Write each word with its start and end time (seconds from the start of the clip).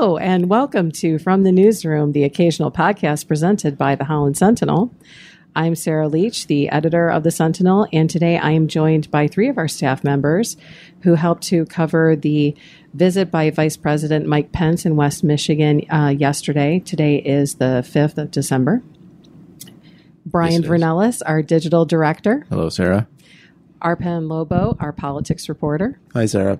Hello, 0.00 0.16
and 0.16 0.48
welcome 0.48 0.90
to 0.92 1.18
From 1.18 1.42
the 1.42 1.52
Newsroom, 1.52 2.12
the 2.12 2.24
occasional 2.24 2.72
podcast 2.72 3.28
presented 3.28 3.76
by 3.76 3.96
the 3.96 4.04
Holland 4.04 4.34
Sentinel. 4.34 4.94
I'm 5.54 5.74
Sarah 5.74 6.08
Leach, 6.08 6.46
the 6.46 6.70
editor 6.70 7.10
of 7.10 7.22
the 7.22 7.30
Sentinel, 7.30 7.86
and 7.92 8.08
today 8.08 8.38
I 8.38 8.52
am 8.52 8.66
joined 8.66 9.10
by 9.10 9.28
three 9.28 9.50
of 9.50 9.58
our 9.58 9.68
staff 9.68 10.02
members 10.02 10.56
who 11.02 11.16
helped 11.16 11.42
to 11.48 11.66
cover 11.66 12.16
the 12.16 12.56
visit 12.94 13.30
by 13.30 13.50
Vice 13.50 13.76
President 13.76 14.24
Mike 14.24 14.52
Pence 14.52 14.86
in 14.86 14.96
West 14.96 15.22
Michigan 15.22 15.82
uh, 15.90 16.08
yesterday. 16.08 16.78
Today 16.78 17.16
is 17.16 17.56
the 17.56 17.84
5th 17.86 18.16
of 18.16 18.30
December. 18.30 18.82
Brian. 20.24 20.62
Vernellis, 20.62 21.20
our 21.26 21.42
digital 21.42 21.84
director, 21.84 22.46
Hello, 22.48 22.70
Sarah. 22.70 23.06
Arpan 23.80 24.28
Lobo, 24.28 24.76
our 24.80 24.92
politics 24.92 25.48
reporter, 25.48 25.98
Hi, 26.14 26.26
Sarah. 26.26 26.58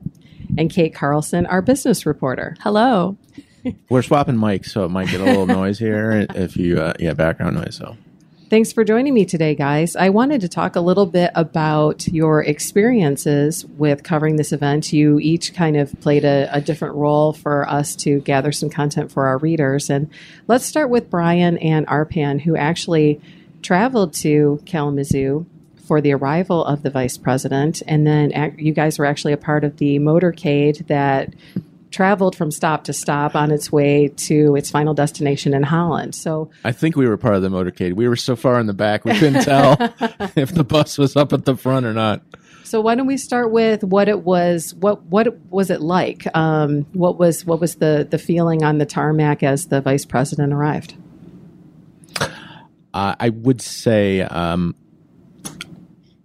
and 0.58 0.70
Kate 0.70 0.94
Carlson, 0.94 1.46
our 1.46 1.62
business 1.62 2.06
reporter. 2.06 2.56
Hello. 2.60 3.16
We're 3.88 4.02
swapping 4.02 4.36
mics, 4.36 4.66
so 4.70 4.84
it 4.84 4.88
might 4.90 5.08
get 5.08 5.20
a 5.20 5.24
little 5.24 5.46
noise 5.46 5.78
here 5.78 6.26
if 6.34 6.56
you, 6.56 6.80
uh, 6.80 6.94
yeah, 6.98 7.12
background 7.12 7.56
noise. 7.56 7.76
So, 7.76 7.96
Thanks 8.48 8.72
for 8.72 8.82
joining 8.82 9.14
me 9.14 9.24
today, 9.26 9.54
guys. 9.54 9.94
I 9.94 10.08
wanted 10.08 10.41
to 10.41 10.48
talk 10.48 10.74
a 10.74 10.80
little 10.80 11.06
bit 11.06 11.30
about 11.36 12.08
your 12.08 12.42
experiences 12.42 13.64
with 13.64 14.02
covering 14.02 14.34
this 14.36 14.50
event. 14.50 14.92
You 14.92 15.20
each 15.20 15.54
kind 15.54 15.76
of 15.76 15.92
played 16.00 16.24
a, 16.24 16.48
a 16.52 16.60
different 16.60 16.96
role 16.96 17.32
for 17.32 17.68
us 17.68 17.94
to 17.96 18.18
gather 18.20 18.50
some 18.50 18.68
content 18.68 19.12
for 19.12 19.26
our 19.26 19.38
readers. 19.38 19.88
And 19.88 20.10
let's 20.48 20.64
start 20.64 20.91
with 20.91 21.10
Brian 21.10 21.58
and 21.58 21.86
Arpan, 21.86 22.41
who 22.41 22.56
actually 22.56 23.20
traveled 23.62 24.14
to 24.14 24.60
Kalamazoo 24.66 25.46
for 25.91 26.00
the 26.00 26.12
arrival 26.12 26.64
of 26.64 26.84
the 26.84 26.91
vice 26.91 27.19
president. 27.19 27.83
And 27.88 28.06
then 28.06 28.33
ac- 28.33 28.55
you 28.62 28.72
guys 28.72 28.96
were 28.96 29.06
actually 29.06 29.33
a 29.33 29.36
part 29.36 29.64
of 29.64 29.78
the 29.78 29.98
motorcade 29.98 30.86
that 30.86 31.34
traveled 31.91 32.36
from 32.36 32.52
stop 32.52 32.84
to 32.84 32.92
stop 32.92 33.34
on 33.34 33.50
its 33.50 33.72
way 33.72 34.06
to 34.06 34.55
its 34.55 34.70
final 34.70 34.94
destination 34.94 35.52
in 35.52 35.64
Holland. 35.64 36.14
So 36.14 36.48
I 36.62 36.70
think 36.70 36.94
we 36.94 37.08
were 37.08 37.16
part 37.16 37.34
of 37.34 37.42
the 37.42 37.48
motorcade. 37.48 37.94
We 37.94 38.06
were 38.06 38.14
so 38.14 38.36
far 38.36 38.60
in 38.60 38.69
the 38.69 38.72
back, 38.72 39.05
we 39.05 39.19
couldn't 39.19 39.42
tell 39.42 39.77
if 40.36 40.55
the 40.55 40.62
bus 40.62 40.97
was 40.97 41.16
up 41.16 41.32
at 41.32 41.44
the 41.44 41.56
front 41.56 41.84
or 41.84 41.92
not. 41.92 42.22
So 42.62 42.80
why 42.80 42.94
don't 42.94 43.08
we 43.08 43.16
start 43.16 43.50
with 43.50 43.82
what 43.82 44.08
it 44.08 44.20
was? 44.22 44.72
What 44.75 45.02
what 45.06 45.41
was 45.50 45.70
it 45.70 45.80
like? 45.80 46.25
Um, 46.36 46.86
what 46.92 47.19
was 47.19 47.44
what 47.44 47.58
was 47.58 47.75
the 47.75 48.06
the 48.08 48.16
feeling 48.16 48.62
on 48.62 48.78
the 48.78 48.86
tarmac 48.86 49.42
as 49.42 49.66
the 49.66 49.80
vice 49.80 50.04
president 50.04 50.52
arrived? 50.52 50.94
Uh, 52.92 53.14
I 53.19 53.28
would 53.28 53.60
say 53.60 54.20
um, 54.20 54.75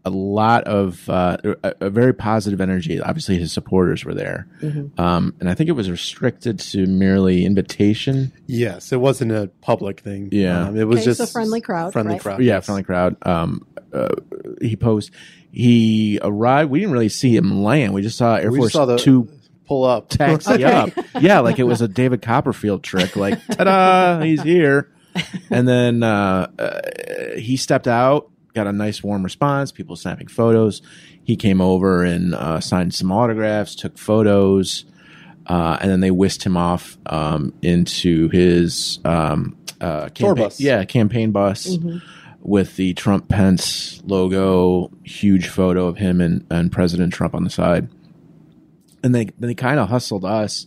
a 0.06 0.10
lot 0.12 0.64
of 0.66 1.10
uh, 1.10 1.38
a, 1.64 1.74
a 1.82 1.90
very 1.90 2.14
positive 2.14 2.62
energy. 2.62 3.02
Obviously, 3.02 3.38
his 3.40 3.52
supporters 3.52 4.06
were 4.06 4.14
there, 4.14 4.48
um, 4.98 5.34
and 5.40 5.50
I 5.50 5.54
think 5.56 5.70
it 5.70 5.74
was 5.74 5.90
restricted 5.90 6.60
to 6.60 6.86
merely 6.86 7.44
invitation. 7.46 8.32
Yes, 8.46 8.92
it 8.92 8.98
wasn't 9.02 9.32
a 9.32 9.50
public 9.62 10.02
thing. 10.02 10.30
Yeah. 10.32 10.68
um, 10.68 10.78
it 10.78 10.84
was 10.86 11.00
Okay, 11.00 11.06
just 11.06 11.18
so 11.20 11.26
friendly 11.26 11.60
crowd, 11.62 11.92
Friendly 11.94 12.14
right? 12.14 12.22
crowd. 12.22 12.40
yeah, 12.42 12.56
yes. 12.56 12.66
friendly 12.66 12.84
crowd. 12.84 13.16
Um, 13.24 13.66
uh, 13.92 14.10
he 14.62 14.76
posed. 14.76 15.12
He 15.52 16.20
arrived. 16.22 16.70
We 16.70 16.80
didn't 16.80 16.92
really 16.94 17.10
see 17.10 17.36
him 17.36 17.64
land. 17.64 17.94
We 17.94 18.02
just 18.02 18.18
saw 18.18 18.36
Air 18.36 18.52
We 18.52 18.60
Force 18.60 18.74
saw 18.74 18.86
the 18.86 18.98
Two 18.98 19.30
pull 19.68 19.84
up. 19.86 20.10
taxi 20.10 20.64
up. 20.64 20.90
Yeah, 21.20 21.40
like 21.40 21.60
it 21.60 21.64
was 21.64 21.82
a 21.82 21.88
David 21.88 22.22
Copperfield 22.22 22.84
trick. 22.84 23.16
Like, 23.16 23.44
ta-da, 23.48 24.20
he's 24.22 24.42
here. 24.44 24.92
And 25.50 25.66
then 25.66 26.04
uh, 26.04 26.52
uh, 26.60 27.38
he 27.40 27.56
stepped 27.56 27.88
out, 27.88 28.30
got 28.56 28.68
a 28.68 28.72
nice 28.72 29.04
warm 29.04 29.24
response. 29.24 29.72
People 29.72 29.96
snapping 29.96 30.28
photos. 30.28 30.82
He 31.24 31.36
came 31.36 31.62
over 31.62 32.04
and 32.04 32.34
uh, 32.34 32.60
signed 32.60 32.94
some 32.94 33.12
autographs, 33.12 33.76
took 33.76 33.98
photos, 33.98 34.86
uh, 35.48 35.78
and 35.82 35.92
then 35.92 36.00
they 36.00 36.12
whisked 36.12 36.44
him 36.44 36.58
off 36.58 36.98
um, 37.06 37.54
into 37.62 38.30
his 38.30 39.00
um, 39.06 39.58
uh, 39.82 40.10
Tour 40.10 40.30
campaign, 40.30 40.44
bus. 40.44 40.60
yeah, 40.60 40.84
campaign 40.86 41.32
bus. 41.32 41.78
With 42.42 42.76
the 42.76 42.94
Trump 42.94 43.28
Pence 43.28 44.04
logo, 44.06 44.92
huge 45.04 45.48
photo 45.48 45.88
of 45.88 45.98
him 45.98 46.22
and, 46.22 46.46
and 46.52 46.72
President 46.72 47.12
Trump 47.12 47.34
on 47.34 47.44
the 47.44 47.50
side 47.50 47.90
and 49.06 49.14
they 49.14 49.26
they 49.40 49.54
kind 49.54 49.80
of 49.80 49.88
hustled 49.88 50.26
us, 50.26 50.66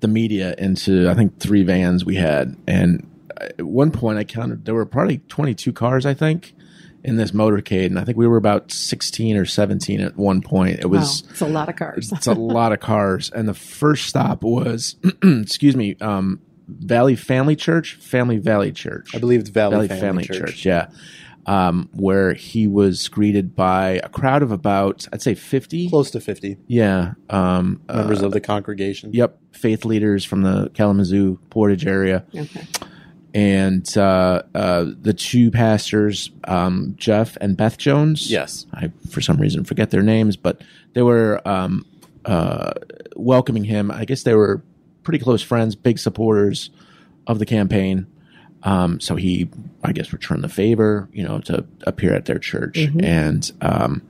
the 0.00 0.08
media, 0.08 0.54
into 0.58 1.08
I 1.08 1.14
think 1.14 1.40
three 1.40 1.62
vans 1.64 2.04
we 2.04 2.16
had, 2.16 2.54
and 2.68 3.10
at 3.40 3.62
one 3.62 3.90
point 3.90 4.18
I 4.18 4.24
counted 4.24 4.66
there 4.66 4.74
were 4.74 4.86
probably 4.86 5.18
twenty 5.28 5.54
two 5.54 5.72
cars 5.72 6.04
I 6.04 6.14
think 6.14 6.54
in 7.04 7.16
this 7.16 7.30
motorcade, 7.30 7.86
and 7.86 7.98
I 7.98 8.04
think 8.04 8.18
we 8.18 8.26
were 8.26 8.36
about 8.36 8.70
sixteen 8.72 9.36
or 9.36 9.44
seventeen 9.44 10.00
at 10.00 10.16
one 10.16 10.42
point. 10.42 10.80
It 10.80 10.86
was 10.86 11.22
wow, 11.22 11.28
it's 11.30 11.40
a 11.40 11.46
lot 11.46 11.68
of 11.68 11.76
cars. 11.76 12.12
it's 12.12 12.26
a 12.26 12.34
lot 12.34 12.72
of 12.72 12.80
cars, 12.80 13.30
and 13.30 13.48
the 13.48 13.54
first 13.54 14.06
stop 14.06 14.42
was 14.42 14.96
excuse 15.22 15.76
me, 15.76 15.96
um, 16.00 16.40
Valley 16.68 17.16
Family 17.16 17.56
Church, 17.56 17.94
Family 17.94 18.38
Valley 18.38 18.72
Church, 18.72 19.14
I 19.14 19.18
believe 19.18 19.40
it's 19.40 19.50
Valley, 19.50 19.86
Valley, 19.86 19.88
Family, 19.88 20.00
Family, 20.00 20.24
Church. 20.24 20.38
Church. 20.38 20.66
yeah. 20.66 20.88
Um, 21.46 21.88
where 21.94 22.34
he 22.34 22.66
was 22.66 23.08
greeted 23.08 23.56
by 23.56 24.00
a 24.04 24.10
crowd 24.10 24.42
of 24.42 24.52
about, 24.52 25.06
I'd 25.14 25.22
say 25.22 25.34
50. 25.34 25.88
close 25.88 26.10
to 26.10 26.20
fifty 26.20 26.58
Yeah. 26.66 27.14
Um, 27.30 27.80
members 27.88 28.22
uh, 28.22 28.26
of 28.26 28.32
the 28.32 28.40
congregation. 28.42 29.14
Yep, 29.14 29.38
faith 29.52 29.86
leaders 29.86 30.26
from 30.26 30.42
the 30.42 30.70
Kalamazoo 30.74 31.38
Portage 31.48 31.86
area, 31.86 32.26
okay. 32.36 32.66
And 33.34 33.96
uh, 33.96 34.42
uh, 34.54 34.86
the 35.00 35.12
two 35.12 35.50
pastors, 35.50 36.30
um, 36.44 36.94
Jeff 36.96 37.36
and 37.40 37.56
Beth 37.56 37.78
Jones. 37.78 38.30
Yes. 38.30 38.66
I 38.72 38.90
for 39.10 39.20
some 39.20 39.38
reason 39.38 39.64
forget 39.64 39.90
their 39.90 40.02
names, 40.02 40.36
but 40.36 40.62
they 40.94 41.02
were 41.02 41.46
um, 41.46 41.84
uh, 42.24 42.72
welcoming 43.16 43.64
him. 43.64 43.90
I 43.90 44.04
guess 44.04 44.22
they 44.22 44.34
were 44.34 44.62
pretty 45.02 45.18
close 45.18 45.42
friends, 45.42 45.74
big 45.74 45.98
supporters 45.98 46.70
of 47.26 47.38
the 47.38 47.46
campaign. 47.46 48.06
Um, 48.62 48.98
so 48.98 49.14
he, 49.14 49.48
I 49.84 49.92
guess, 49.92 50.12
returned 50.12 50.42
the 50.42 50.48
favor, 50.48 51.08
you 51.12 51.22
know, 51.22 51.38
to 51.42 51.64
appear 51.86 52.14
at 52.14 52.24
their 52.24 52.38
church. 52.38 52.76
And 52.78 53.50
um, 53.60 54.02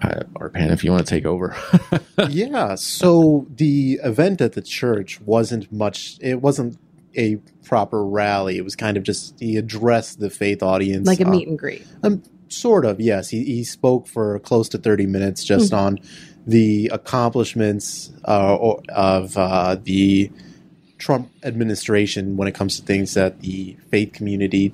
uh, 0.00 0.22
Arpan, 0.34 0.70
if 0.70 0.82
you 0.82 0.90
want 0.90 1.06
to 1.06 1.10
take 1.10 1.26
over. 1.26 1.54
yeah. 2.28 2.74
So 2.76 3.46
the 3.54 4.00
event 4.02 4.40
at 4.40 4.54
the 4.54 4.62
church 4.62 5.20
wasn't 5.20 5.70
much. 5.70 6.16
It 6.20 6.40
wasn't 6.40 6.78
a 7.16 7.36
proper 7.64 8.04
rally. 8.04 8.56
It 8.56 8.64
was 8.64 8.76
kind 8.76 8.96
of 8.96 9.02
just 9.02 9.38
he 9.38 9.56
addressed 9.56 10.20
the 10.20 10.30
faith 10.30 10.62
audience 10.62 11.06
Like 11.06 11.20
a 11.20 11.26
uh, 11.26 11.30
meet 11.30 11.48
and 11.48 11.58
greet. 11.58 11.86
Um, 12.02 12.22
sort 12.48 12.84
of, 12.84 13.00
yes. 13.00 13.30
He, 13.30 13.44
he 13.44 13.64
spoke 13.64 14.06
for 14.06 14.38
close 14.40 14.68
to 14.70 14.78
30 14.78 15.06
minutes 15.06 15.44
just 15.44 15.72
on 15.72 15.98
the 16.46 16.88
accomplishments 16.92 18.12
uh, 18.24 18.74
of 18.90 19.36
uh, 19.36 19.76
the 19.82 20.30
Trump 20.98 21.30
administration 21.42 22.36
when 22.36 22.48
it 22.48 22.54
comes 22.54 22.78
to 22.78 22.86
things 22.86 23.14
that 23.14 23.40
the 23.40 23.76
faith 23.90 24.12
community, 24.12 24.72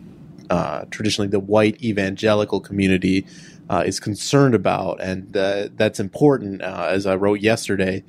uh, 0.50 0.84
traditionally 0.91 1.29
the 1.29 1.41
white 1.41 1.82
evangelical 1.82 2.61
community, 2.61 3.26
uh, 3.70 3.82
is 3.87 4.00
concerned 4.00 4.55
about. 4.55 5.00
And 5.00 5.37
uh, 5.37 5.69
that's 5.75 6.00
important, 6.00 6.62
uh, 6.62 6.88
as 6.91 7.06
I 7.06 7.17
wrote 7.17 7.41
yesterday, 7.41 8.02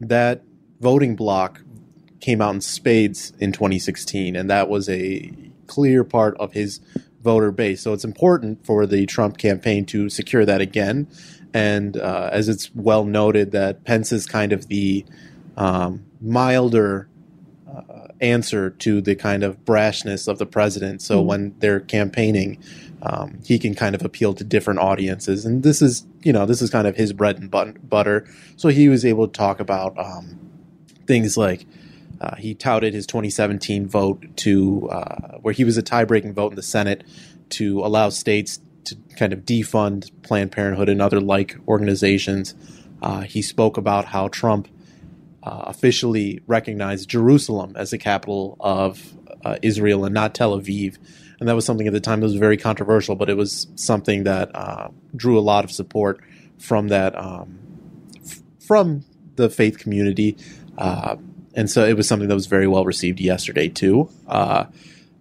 that 0.00 0.42
voting 0.80 1.16
block 1.16 1.62
came 2.20 2.40
out 2.40 2.54
in 2.54 2.60
spades 2.60 3.32
in 3.38 3.52
2016, 3.52 4.36
and 4.36 4.50
that 4.50 4.68
was 4.68 4.88
a 4.88 5.32
clear 5.66 6.04
part 6.04 6.36
of 6.38 6.52
his 6.52 6.80
voter 7.22 7.50
base. 7.50 7.82
So 7.82 7.92
it's 7.92 8.04
important 8.04 8.64
for 8.64 8.86
the 8.86 9.04
Trump 9.06 9.36
campaign 9.36 9.84
to 9.86 10.08
secure 10.08 10.44
that 10.44 10.60
again. 10.60 11.08
And 11.52 11.96
uh, 11.96 12.30
as 12.32 12.48
it's 12.48 12.74
well 12.74 13.04
noted, 13.04 13.50
that 13.52 13.84
Pence 13.84 14.12
is 14.12 14.26
kind 14.26 14.52
of 14.52 14.68
the 14.68 15.04
um, 15.56 16.04
milder 16.20 17.08
uh, 17.68 18.08
answer 18.20 18.70
to 18.70 19.00
the 19.00 19.14
kind 19.14 19.42
of 19.42 19.64
brashness 19.64 20.28
of 20.28 20.38
the 20.38 20.46
president. 20.46 21.02
So 21.02 21.20
when 21.20 21.54
they're 21.58 21.80
campaigning, 21.80 22.62
um, 23.02 23.40
he 23.44 23.58
can 23.58 23.74
kind 23.74 23.94
of 23.94 24.04
appeal 24.04 24.34
to 24.34 24.44
different 24.44 24.80
audiences. 24.80 25.44
And 25.44 25.62
this 25.62 25.82
is, 25.82 26.06
you 26.22 26.32
know, 26.32 26.46
this 26.46 26.62
is 26.62 26.70
kind 26.70 26.86
of 26.86 26.96
his 26.96 27.12
bread 27.12 27.38
and 27.38 27.50
butter. 27.50 28.26
So 28.56 28.68
he 28.68 28.88
was 28.88 29.04
able 29.04 29.26
to 29.26 29.32
talk 29.32 29.60
about 29.60 29.98
um, 29.98 30.38
things 31.06 31.36
like 31.36 31.66
Uh, 32.20 32.36
he 32.36 32.54
touted 32.54 32.94
his 32.94 33.06
2017 33.06 33.86
vote 33.86 34.24
to 34.36 34.88
uh, 34.90 35.38
where 35.38 35.52
he 35.52 35.64
was 35.64 35.76
a 35.76 35.82
tie-breaking 35.82 36.34
vote 36.34 36.52
in 36.52 36.56
the 36.56 36.62
Senate 36.62 37.04
to 37.50 37.80
allow 37.80 38.08
states 38.08 38.60
to 38.84 38.96
kind 39.16 39.32
of 39.32 39.40
defund 39.40 40.10
Planned 40.22 40.52
Parenthood 40.52 40.88
and 40.88 41.02
other 41.02 41.20
like 41.20 41.56
organizations. 41.68 42.54
Uh, 43.02 43.20
he 43.22 43.42
spoke 43.42 43.76
about 43.76 44.06
how 44.06 44.28
Trump 44.28 44.68
uh, 45.42 45.64
officially 45.66 46.40
recognized 46.46 47.08
Jerusalem 47.08 47.74
as 47.76 47.90
the 47.90 47.98
capital 47.98 48.56
of 48.60 49.14
uh, 49.44 49.56
Israel 49.62 50.04
and 50.04 50.14
not 50.14 50.34
Tel 50.34 50.58
Aviv. 50.58 50.98
And 51.38 51.48
that 51.48 51.54
was 51.54 51.64
something 51.64 51.86
at 51.86 51.92
the 51.92 52.00
time 52.00 52.20
that 52.20 52.26
was 52.26 52.36
very 52.36 52.56
controversial, 52.56 53.14
but 53.14 53.28
it 53.28 53.36
was 53.36 53.66
something 53.74 54.24
that 54.24 54.50
uh, 54.54 54.88
drew 55.14 55.38
a 55.38 55.40
lot 55.40 55.64
of 55.64 55.70
support 55.70 56.20
from 56.58 56.88
that 56.88 57.16
um, 57.16 57.58
f- 58.24 58.42
from 58.58 59.04
the 59.36 59.50
faith 59.50 59.78
community. 59.78 60.36
And 61.56 61.70
so 61.70 61.84
it 61.84 61.96
was 61.96 62.06
something 62.06 62.28
that 62.28 62.34
was 62.34 62.46
very 62.46 62.68
well 62.68 62.84
received 62.84 63.18
yesterday 63.18 63.68
too. 63.68 64.10
Uh, 64.28 64.66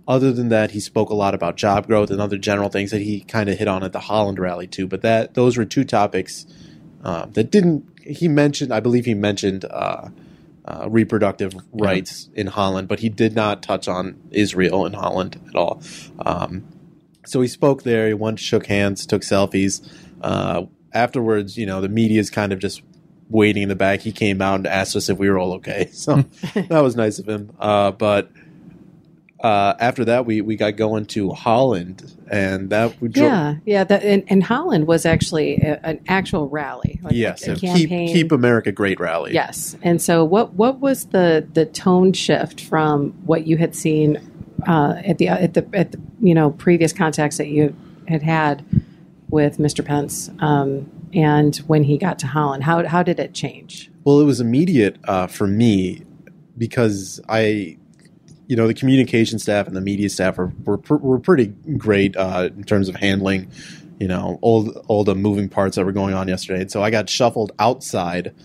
other 0.08 0.32
than 0.32 0.50
that, 0.50 0.72
he 0.72 0.80
spoke 0.80 1.10
a 1.10 1.16
lot 1.16 1.34
about 1.34 1.56
job 1.56 1.88
growth 1.88 2.12
and 2.12 2.22
other 2.22 2.38
general 2.38 2.70
things 2.70 2.92
that 2.92 3.02
he 3.02 3.22
kind 3.22 3.50
of 3.50 3.58
hit 3.58 3.68
on 3.68 3.84
at 3.84 3.94
the 3.94 4.02
Holland 4.02 4.38
rally 4.38 4.68
too. 4.68 4.86
But 4.86 5.02
that 5.02 5.34
those 5.34 5.58
were 5.58 5.66
two 5.66 5.84
topics 5.86 6.46
uh, 7.04 7.26
that 7.28 7.50
didn't. 7.50 7.86
He 8.02 8.28
mentioned, 8.28 8.72
I 8.72 8.82
believe, 8.82 9.06
he 9.06 9.16
mentioned 9.16 9.66
uh, 9.66 10.10
uh, 10.66 10.88
reproductive 10.90 11.56
rights 11.72 12.30
in 12.36 12.48
Holland, 12.48 12.88
but 12.88 13.00
he 13.00 13.10
did 13.10 13.34
not 13.34 13.64
touch 13.64 13.88
on 13.88 14.20
Israel 14.30 14.86
in 14.86 14.94
Holland 14.94 15.42
at 15.48 15.56
all. 15.56 15.82
Um, 16.20 16.66
so 17.26 17.42
he 17.42 17.48
spoke 17.48 17.82
there. 17.82 18.08
He 18.08 18.14
once 18.14 18.42
shook 18.42 18.68
hands, 18.68 19.08
took 19.08 19.24
selfies. 19.24 19.88
Uh, 20.22 20.66
afterwards, 20.94 21.58
you 21.58 21.66
know, 21.66 21.82
the 21.82 21.90
media's 21.90 22.30
kind 22.30 22.54
of 22.54 22.60
just 22.60 22.84
waiting 23.30 23.64
in 23.64 23.70
the 23.70 23.76
back. 23.76 24.02
He 24.02 24.12
came 24.12 24.42
out 24.42 24.56
and 24.56 24.68
asked 24.68 24.96
us 24.96 25.10
if 25.10 25.18
we 25.18 25.30
were 25.30 25.38
all 25.38 25.54
okay. 25.54 25.90
So 25.94 26.16
that 26.54 26.82
was 26.82 26.96
nice 26.96 27.20
of 27.20 27.28
him. 27.28 27.52
Uh, 27.60 27.92
but 27.92 28.32
uh, 29.44 29.76
after 29.80 30.06
that, 30.06 30.26
we, 30.26 30.42
we 30.42 30.56
got 30.56 30.76
going 30.76 31.06
to 31.06 31.30
Holland, 31.32 32.12
and 32.32 32.70
that 32.72 33.00
we 33.00 33.10
drove. 33.10 33.32
Yeah, 33.32 33.56
yeah. 33.66 33.84
That, 33.84 34.04
and, 34.04 34.24
and 34.28 34.44
Holland 34.44 34.88
was 34.88 35.06
actually 35.06 35.58
a, 35.58 35.80
an 35.84 36.00
actual 36.08 36.50
rally. 36.50 37.00
Like 37.04 37.14
Yes, 37.14 37.48
a 37.48 37.56
keep 37.56 37.90
campaign. 37.90 38.08
keep 38.08 38.32
America 38.32 38.72
great 38.72 39.00
rally. 39.00 39.34
Yes. 39.34 39.76
And 39.84 40.02
so, 40.02 40.24
what 40.26 40.54
what 40.54 40.80
was 40.80 41.08
the 41.08 41.48
the 41.54 41.66
tone 41.66 42.14
shift 42.14 42.62
from 42.62 43.12
what 43.26 43.46
you 43.46 43.58
had 43.58 43.76
seen 43.76 44.18
uh, 44.68 44.96
at 45.06 45.20
the 45.20 45.28
at 45.28 45.54
the 45.54 45.68
at 45.74 45.92
the 45.92 46.02
you 46.22 46.34
know 46.34 46.52
previous 46.52 46.92
contacts 46.92 47.38
that 47.38 47.48
you 47.50 47.76
had 48.08 48.24
had 48.24 48.66
with 49.30 49.58
Mr. 49.58 49.84
Pence, 49.86 50.30
um, 50.40 50.90
and 51.16 51.56
when 51.68 51.84
he 51.84 51.98
got 51.98 52.20
to 52.20 52.28
Holland? 52.28 52.64
How 52.64 52.86
how 52.86 53.02
did 53.02 53.20
it 53.20 53.34
change? 53.34 53.90
Well, 54.04 54.20
it 54.20 54.26
was 54.26 54.40
immediate 54.40 54.98
uh, 55.06 55.28
for 55.28 55.48
me 55.48 56.04
because 56.58 57.20
I, 57.28 57.78
you 58.48 58.56
know, 58.56 58.68
the 58.68 58.74
communication 58.74 59.40
staff 59.40 59.66
and 59.68 59.76
the 59.76 59.82
media 59.82 60.10
staff 60.10 60.38
were 60.38 60.52
were, 60.66 60.78
were 60.98 61.20
pretty 61.20 61.48
great 61.78 62.16
uh, 62.18 62.50
in 62.56 62.64
terms 62.64 62.90
of 62.90 62.96
handling, 62.96 63.50
you 64.00 64.08
know, 64.08 64.38
all 64.42 64.70
all 64.88 65.04
the 65.04 65.16
moving 65.16 65.50
parts 65.50 65.78
that 65.78 65.86
were 65.86 65.92
going 65.92 66.14
on 66.14 66.28
yesterday. 66.28 66.62
And 66.62 66.72
so 66.72 66.84
I 66.84 66.90
got 66.90 67.10
shuffled 67.10 67.54
outside. 67.58 68.36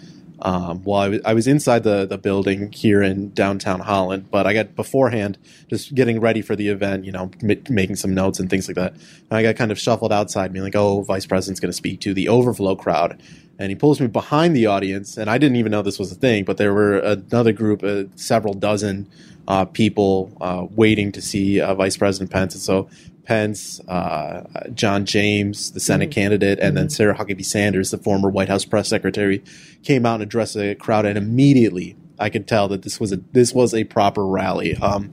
Um, 0.43 0.83
while 0.85 1.19
I 1.25 1.35
was, 1.35 1.47
inside 1.47 1.83
the, 1.83 2.07
the 2.07 2.17
building 2.17 2.73
here 2.73 3.03
in 3.03 3.33
downtown 3.35 3.81
Holland, 3.81 4.31
but 4.31 4.47
I 4.47 4.55
got 4.55 4.75
beforehand 4.75 5.37
just 5.69 5.95
getting 5.95 6.19
ready 6.21 6.41
for 6.41 6.57
the 6.57 6.69
event, 6.69 7.05
you 7.05 7.13
know, 7.13 7.31
m- 7.43 7.63
making 7.69 7.97
some 7.97 8.15
notes 8.15 8.41
and 8.41 8.49
things 8.49 8.67
like 8.67 8.77
that. 8.77 8.93
And 8.95 9.33
I 9.33 9.43
got 9.43 9.57
kind 9.57 9.71
of 9.71 9.79
shuffled 9.79 10.13
outside, 10.13 10.53
being 10.53 10.65
like, 10.65 10.77
"Oh, 10.77 11.03
vice 11.03 11.27
president's 11.27 11.61
going 11.61 11.71
to 11.71 11.77
speak 11.77 12.01
to 12.01 12.15
the 12.15 12.29
overflow 12.29 12.75
crowd," 12.75 13.21
and 13.59 13.71
he 13.71 13.75
pulls 13.75 14.01
me 14.01 14.07
behind 14.07 14.57
the 14.57 14.67
audience, 14.67 15.19
and 15.19 15.29
I 15.29 15.37
didn't 15.37 15.57
even 15.57 15.73
know 15.73 15.83
this 15.83 15.99
was 15.99 16.11
a 16.11 16.15
thing, 16.15 16.45
but 16.45 16.57
there 16.57 16.73
were 16.73 16.99
another 16.99 17.53
group, 17.53 17.83
uh, 17.83 18.05
several 18.17 18.55
dozen 18.55 19.09
uh, 19.47 19.67
people 19.67 20.33
uh, 20.41 20.67
waiting 20.71 21.13
to 21.13 21.21
see 21.21 21.61
uh, 21.61 21.75
Vice 21.75 21.97
President 21.97 22.31
Pence, 22.31 22.55
and 22.55 22.63
so 22.63 22.89
Pence, 23.31 23.79
uh, 23.87 24.43
John 24.75 25.07
James, 25.07 25.71
the 25.71 25.79
Senate 25.79 26.11
candidate, 26.11 26.59
and 26.59 26.77
then 26.77 26.91
Sarah 26.91 27.15
Huckabee 27.15 27.45
Sanders, 27.45 27.93
the 27.93 27.99
former 27.99 28.29
White 28.29 28.49
House 28.49 28.65
press 28.65 28.89
secretary, 28.89 29.41
came 29.85 30.05
out 30.05 30.15
and 30.15 30.25
addressed 30.25 30.55
the 30.55 30.75
crowd, 30.75 31.07
and 31.07 31.17
immediately 31.17 31.95
I 32.19 32.29
could 32.29 32.49
tell 32.49 32.67
that 32.67 32.83
this 32.83 32.99
was 32.99 33.13
a 33.13 33.19
this 33.31 33.55
was 33.55 33.73
a 33.73 33.85
proper 33.85 34.27
rally. 34.27 34.75
Um, 34.75 35.13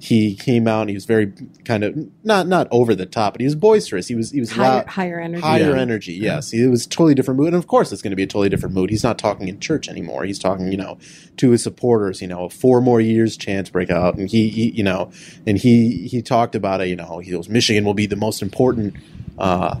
he 0.00 0.36
came 0.36 0.68
out 0.68 0.82
and 0.82 0.90
he 0.90 0.94
was 0.96 1.04
very 1.06 1.32
kind 1.64 1.82
of 1.82 1.94
not 2.24 2.46
not 2.46 2.68
over 2.70 2.94
the 2.94 3.04
top, 3.06 3.34
but 3.34 3.40
he 3.40 3.44
was 3.46 3.54
boisterous. 3.54 4.06
He 4.08 4.14
was 4.14 4.30
he 4.30 4.40
was 4.40 4.52
Higher, 4.52 4.68
loud, 4.76 4.86
higher 4.86 5.20
energy. 5.20 5.40
higher 5.42 5.74
Yeah. 5.74 5.80
energy. 5.80 6.12
Yes, 6.14 6.52
it 6.52 6.68
was 6.68 6.86
a 6.86 6.88
totally 6.88 7.14
different 7.14 7.38
mood, 7.38 7.48
and 7.48 7.56
of 7.56 7.66
course, 7.66 7.90
it's 7.92 8.00
going 8.02 8.10
to 8.12 8.16
be 8.16 8.22
a 8.22 8.26
totally 8.26 8.48
different 8.48 8.74
mood. 8.74 8.90
He's 8.90 9.02
not 9.02 9.18
talking 9.18 9.48
in 9.48 9.58
church 9.60 9.88
anymore. 9.88 10.24
He's 10.24 10.38
talking, 10.38 10.70
you 10.70 10.76
know, 10.78 10.98
to 11.38 11.50
his 11.50 11.62
supporters. 11.62 12.22
You 12.22 12.28
know, 12.28 12.48
four 12.48 12.80
more 12.80 13.00
years 13.00 13.36
chance 13.36 13.70
break 13.70 13.90
out, 13.90 14.16
and 14.16 14.28
he, 14.30 14.48
he 14.50 14.70
you 14.70 14.84
know, 14.84 15.10
and 15.46 15.58
he 15.58 16.06
he 16.08 16.22
talked 16.22 16.54
about 16.54 16.80
it. 16.80 16.88
You 16.88 16.96
know, 16.96 17.18
he 17.18 17.30
goes, 17.32 17.48
Michigan 17.48 17.84
will 17.84 17.94
be 17.94 18.06
the 18.06 18.16
most 18.16 18.40
important, 18.42 18.94
uh, 19.38 19.80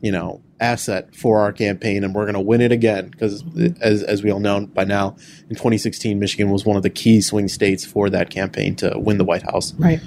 you 0.00 0.12
know, 0.12 0.42
asset 0.60 1.14
for 1.14 1.40
our 1.40 1.52
campaign, 1.52 2.04
and 2.04 2.14
we're 2.14 2.24
going 2.24 2.34
to 2.34 2.40
win 2.40 2.60
it 2.60 2.72
again 2.72 3.08
because, 3.08 3.44
as 3.80 4.02
as 4.02 4.22
we 4.22 4.30
all 4.30 4.40
know 4.40 4.66
by 4.66 4.84
now, 4.84 5.16
in 5.48 5.56
2016, 5.56 6.18
Michigan 6.18 6.50
was 6.50 6.64
one 6.64 6.76
of 6.76 6.82
the 6.82 6.90
key 6.90 7.20
swing 7.20 7.48
states 7.48 7.84
for 7.84 8.10
that 8.10 8.30
campaign 8.30 8.74
to 8.76 8.92
win 8.96 9.18
the 9.18 9.24
White 9.24 9.42
House. 9.42 9.74
Right. 9.74 10.00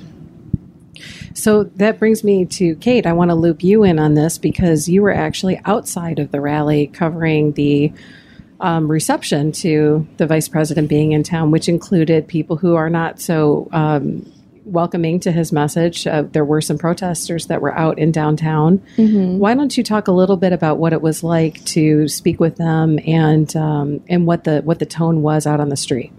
So 1.34 1.63
that 1.63 2.00
brings 2.00 2.24
me 2.24 2.46
to 2.46 2.75
Kate. 2.75 3.06
I 3.06 3.13
want 3.13 3.30
to 3.30 3.36
loop 3.36 3.63
you 3.63 3.84
in 3.84 4.00
on 4.00 4.16
this 4.16 4.38
because 4.38 4.90
you 4.90 5.01
were 5.01 5.13
actually 5.13 5.62
outside 5.66 6.19
of 6.19 6.31
the 6.31 6.42
rally 6.42 6.88
covering 6.88 7.54
the 7.54 7.94
um, 8.60 8.92
reception 8.92 9.51
to 9.54 10.06
the 10.18 10.28
vice 10.28 10.50
president 10.50 10.90
being 10.90 11.13
in 11.13 11.24
town, 11.24 11.51
which 11.51 11.69
included 11.69 12.28
people 12.28 12.57
who 12.57 12.75
are 12.75 12.90
not 12.90 13.22
so 13.22 13.69
um, 13.72 14.30
welcoming 14.71 15.19
to 15.21 15.31
his 15.31 15.51
message. 15.51 16.07
Uh, 16.07 16.24
there 16.24 16.45
were 16.45 16.62
some 16.62 16.77
protesters 16.77 17.48
that 17.48 17.62
were 17.62 17.75
out 17.77 18.00
in 18.00 18.12
downtown. 18.12 18.77
Why 19.39 19.54
don't 19.54 19.77
you 19.77 19.83
talk 19.83 20.07
a 20.07 20.12
little 20.12 20.38
bit 20.38 20.54
about 20.54 20.77
what 20.77 20.94
it 20.94 21.01
was 21.01 21.24
like 21.24 21.63
to 21.66 22.07
speak 22.07 22.39
with 22.39 22.57
them 22.57 23.00
and 23.06 23.56
um, 23.56 24.01
and 24.07 24.25
what 24.25 24.44
the 24.44 24.62
what 24.62 24.80
the 24.80 24.86
tone 24.86 25.21
was 25.21 25.45
out 25.48 25.60
on 25.60 25.69
the 25.69 25.77
street? 25.77 26.12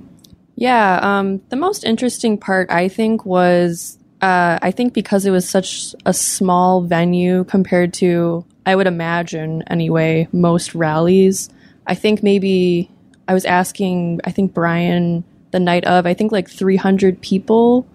Yeah, 0.57 1.01
um, 1.03 1.41
the 1.49 1.57
most 1.57 1.85
interesting 1.85 2.37
part 2.37 2.71
I 2.71 2.89
think 2.89 3.25
was 3.25 3.99
uh, 4.21 4.59
I 4.61 4.71
think 4.71 4.93
because 4.93 5.25
it 5.25 5.31
was 5.31 5.49
such 5.49 5.95
a 6.05 6.13
small 6.13 6.83
venue 6.83 7.45
compared 7.45 7.95
to 7.95 8.45
I 8.67 8.77
would 8.77 8.87
imagine 8.87 9.63
anyway 9.69 10.29
most 10.33 10.75
rallies. 10.75 11.49
I 11.87 11.95
think 11.95 12.23
maybe 12.23 12.91
I 13.27 13.35
was 13.35 13.45
asking 13.45 14.21
I 14.25 14.31
think 14.33 14.53
Brian 14.53 15.25
the 15.51 15.61
night 15.61 15.85
of 15.85 16.07
I 16.07 16.15
think 16.15 16.33
like 16.33 16.49
300 16.49 17.21
people 17.21 17.87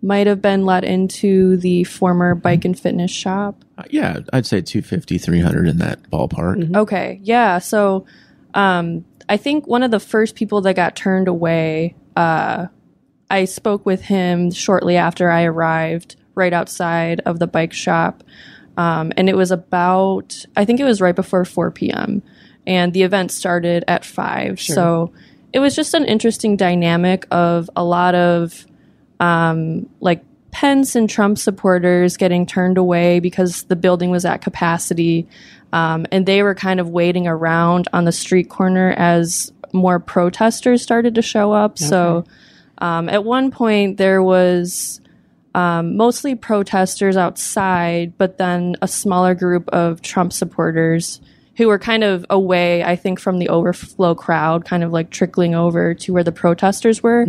might 0.00 0.26
have 0.26 0.40
been 0.40 0.64
let 0.64 0.84
into 0.84 1.56
the 1.56 1.84
former 1.84 2.34
bike 2.34 2.64
and 2.64 2.78
fitness 2.78 3.10
shop. 3.10 3.64
Uh, 3.76 3.84
yeah, 3.90 4.20
I'd 4.32 4.46
say 4.46 4.60
250, 4.60 5.18
300 5.18 5.66
in 5.66 5.78
that 5.78 6.02
ballpark. 6.10 6.74
Okay, 6.76 7.20
yeah. 7.22 7.58
So 7.58 8.06
um, 8.54 9.04
I 9.28 9.36
think 9.36 9.66
one 9.66 9.82
of 9.82 9.90
the 9.90 10.00
first 10.00 10.34
people 10.34 10.60
that 10.62 10.74
got 10.74 10.96
turned 10.96 11.28
away, 11.28 11.96
uh, 12.16 12.66
I 13.30 13.44
spoke 13.44 13.84
with 13.84 14.02
him 14.02 14.50
shortly 14.50 14.96
after 14.96 15.30
I 15.30 15.44
arrived, 15.44 16.16
right 16.34 16.52
outside 16.52 17.20
of 17.26 17.38
the 17.38 17.46
bike 17.46 17.72
shop. 17.72 18.22
Um, 18.76 19.12
and 19.16 19.28
it 19.28 19.36
was 19.36 19.50
about, 19.50 20.44
I 20.56 20.64
think 20.64 20.78
it 20.78 20.84
was 20.84 21.00
right 21.00 21.16
before 21.16 21.44
4 21.44 21.72
p.m. 21.72 22.22
And 22.66 22.92
the 22.92 23.02
event 23.02 23.32
started 23.32 23.84
at 23.88 24.04
5. 24.04 24.60
So 24.60 25.12
it 25.52 25.58
was 25.58 25.74
just 25.74 25.94
an 25.94 26.04
interesting 26.04 26.56
dynamic 26.56 27.26
of 27.30 27.68
a 27.74 27.82
lot 27.82 28.14
of 28.14 28.66
um, 29.20 29.88
like 30.00 30.24
Pence 30.50 30.94
and 30.94 31.08
Trump 31.08 31.38
supporters 31.38 32.16
getting 32.16 32.46
turned 32.46 32.78
away 32.78 33.20
because 33.20 33.64
the 33.64 33.76
building 33.76 34.10
was 34.10 34.24
at 34.24 34.40
capacity. 34.40 35.28
Um, 35.72 36.06
and 36.10 36.24
they 36.24 36.42
were 36.42 36.54
kind 36.54 36.80
of 36.80 36.88
waiting 36.88 37.26
around 37.26 37.88
on 37.92 38.04
the 38.04 38.12
street 38.12 38.48
corner 38.48 38.94
as 38.96 39.52
more 39.72 40.00
protesters 40.00 40.82
started 40.82 41.14
to 41.16 41.22
show 41.22 41.52
up. 41.52 41.78
So 41.78 42.24
um, 42.78 43.08
at 43.08 43.24
one 43.24 43.50
point, 43.50 43.98
there 43.98 44.22
was 44.22 45.00
um, 45.54 45.96
mostly 45.96 46.34
protesters 46.34 47.16
outside, 47.16 48.16
but 48.16 48.38
then 48.38 48.76
a 48.80 48.88
smaller 48.88 49.34
group 49.34 49.68
of 49.68 50.00
Trump 50.00 50.32
supporters 50.32 51.20
who 51.58 51.66
were 51.66 51.78
kind 51.78 52.04
of 52.04 52.24
away, 52.30 52.84
I 52.84 52.94
think, 52.94 53.18
from 53.18 53.40
the 53.40 53.48
overflow 53.48 54.14
crowd, 54.14 54.64
kind 54.64 54.84
of 54.84 54.92
like 54.92 55.10
trickling 55.10 55.56
over 55.56 55.92
to 55.92 56.12
where 56.12 56.22
the 56.22 56.30
protesters 56.30 57.02
were. 57.02 57.26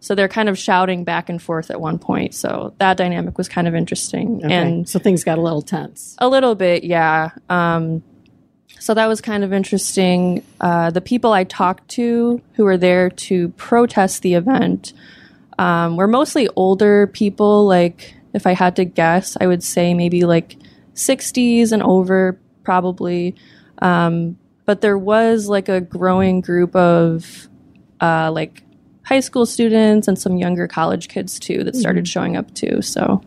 So 0.00 0.14
they're 0.14 0.28
kind 0.28 0.50
of 0.50 0.58
shouting 0.58 1.02
back 1.02 1.30
and 1.30 1.40
forth 1.40 1.70
at 1.70 1.80
one 1.80 1.98
point. 1.98 2.34
So 2.34 2.74
that 2.76 2.98
dynamic 2.98 3.38
was 3.38 3.48
kind 3.48 3.66
of 3.66 3.74
interesting. 3.74 4.44
Okay. 4.44 4.54
And 4.54 4.86
so 4.86 4.98
things 4.98 5.24
got 5.24 5.38
a 5.38 5.40
little 5.40 5.62
tense. 5.62 6.14
a 6.18 6.28
little 6.28 6.54
bit, 6.54 6.84
yeah. 6.84 7.30
Um, 7.48 8.02
so 8.78 8.92
that 8.92 9.06
was 9.06 9.22
kind 9.22 9.44
of 9.44 9.52
interesting. 9.52 10.44
Uh, 10.60 10.90
the 10.90 11.00
people 11.00 11.32
I 11.32 11.44
talked 11.44 11.88
to 11.92 12.42
who 12.54 12.64
were 12.64 12.76
there 12.76 13.08
to 13.08 13.48
protest 13.50 14.20
the 14.20 14.34
event 14.34 14.92
um, 15.58 15.96
were 15.96 16.06
mostly 16.06 16.48
older 16.54 17.06
people. 17.06 17.66
Like, 17.66 18.14
if 18.34 18.46
I 18.46 18.52
had 18.52 18.76
to 18.76 18.84
guess, 18.84 19.38
I 19.40 19.46
would 19.46 19.62
say 19.62 19.94
maybe 19.94 20.24
like 20.24 20.56
60s 20.94 21.72
and 21.72 21.82
over, 21.82 22.38
probably. 22.62 23.34
Um, 23.80 24.38
but 24.64 24.80
there 24.80 24.98
was 24.98 25.48
like 25.48 25.68
a 25.68 25.80
growing 25.80 26.40
group 26.40 26.76
of 26.76 27.48
uh, 28.00 28.30
like 28.32 28.62
high 29.04 29.20
school 29.20 29.44
students 29.44 30.06
and 30.06 30.18
some 30.18 30.36
younger 30.36 30.68
college 30.68 31.08
kids 31.08 31.38
too 31.38 31.64
that 31.64 31.74
started 31.74 32.06
showing 32.06 32.36
up 32.36 32.54
too. 32.54 32.80
So, 32.82 33.22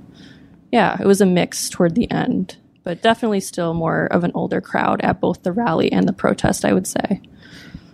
yeah, 0.72 0.98
it 1.00 1.05
was 1.05 1.19
a 1.19 1.25
mix 1.25 1.69
toward 1.69 1.95
the 1.95 2.10
end, 2.10 2.57
but 2.83 3.01
definitely 3.01 3.41
still 3.41 3.74
more 3.74 4.05
of 4.05 4.24
an 4.24 4.31
older 4.33 4.62
crowd 4.62 5.01
at 5.01 5.19
both 5.19 5.43
the 5.43 5.51
rally 5.51 5.91
and 5.91 6.07
the 6.07 6.13
protest, 6.13 6.63
I 6.63 6.74
would 6.74 6.88
say. 6.88 7.22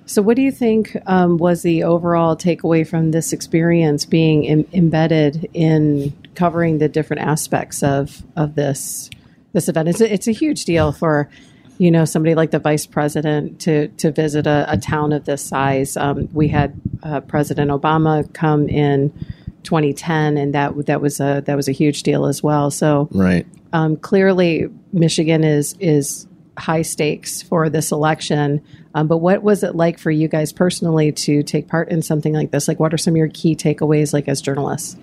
So, 0.05 0.21
what 0.21 0.35
do 0.35 0.41
you 0.41 0.51
think 0.51 0.97
um, 1.05 1.37
was 1.37 1.61
the 1.61 1.83
overall 1.83 2.35
takeaway 2.35 2.87
from 2.87 3.11
this 3.11 3.31
experience 3.33 4.05
being 4.05 4.43
Im- 4.43 4.67
embedded 4.73 5.49
in 5.53 6.13
covering 6.35 6.79
the 6.79 6.89
different 6.89 7.23
aspects 7.23 7.83
of 7.83 8.23
of 8.35 8.55
this 8.55 9.09
this 9.53 9.67
event? 9.69 9.89
It's 9.89 10.01
a, 10.01 10.13
it's 10.13 10.27
a 10.27 10.31
huge 10.31 10.65
deal 10.65 10.91
for 10.91 11.29
you 11.79 11.89
know 11.89 12.05
somebody 12.05 12.35
like 12.35 12.51
the 12.51 12.59
vice 12.59 12.85
president 12.85 13.61
to 13.61 13.87
to 13.87 14.11
visit 14.11 14.45
a, 14.45 14.65
a 14.67 14.77
town 14.77 15.11
of 15.13 15.25
this 15.25 15.41
size. 15.41 15.97
Um, 15.97 16.29
we 16.31 16.49
had 16.49 16.79
uh, 17.01 17.21
President 17.21 17.71
Obama 17.71 18.31
come 18.33 18.67
in 18.69 19.09
2010, 19.63 20.37
and 20.37 20.53
that 20.53 20.85
that 20.85 21.01
was 21.01 21.19
a 21.19 21.41
that 21.45 21.55
was 21.55 21.67
a 21.67 21.71
huge 21.71 22.03
deal 22.03 22.25
as 22.25 22.43
well. 22.43 22.69
So, 22.69 23.07
Right. 23.11 23.47
um, 23.73 23.95
clearly 23.97 24.67
Michigan 24.93 25.43
is 25.43 25.73
is 25.79 26.27
high 26.57 26.81
stakes 26.81 27.41
for 27.41 27.69
this 27.69 27.91
election. 27.91 28.61
Um, 28.93 29.07
but 29.07 29.19
what 29.19 29.41
was 29.43 29.63
it 29.63 29.75
like 29.75 29.97
for 29.99 30.11
you 30.11 30.27
guys 30.27 30.51
personally 30.51 31.13
to 31.13 31.43
take 31.43 31.69
part 31.69 31.89
in 31.89 32.01
something 32.01 32.33
like 32.33 32.51
this? 32.51 32.67
Like, 32.67 32.79
what 32.79 32.93
are 32.93 32.97
some 32.97 33.13
of 33.13 33.17
your 33.17 33.29
key 33.29 33.55
takeaways, 33.55 34.11
like 34.13 34.27
as 34.27 34.41
journalists? 34.41 34.97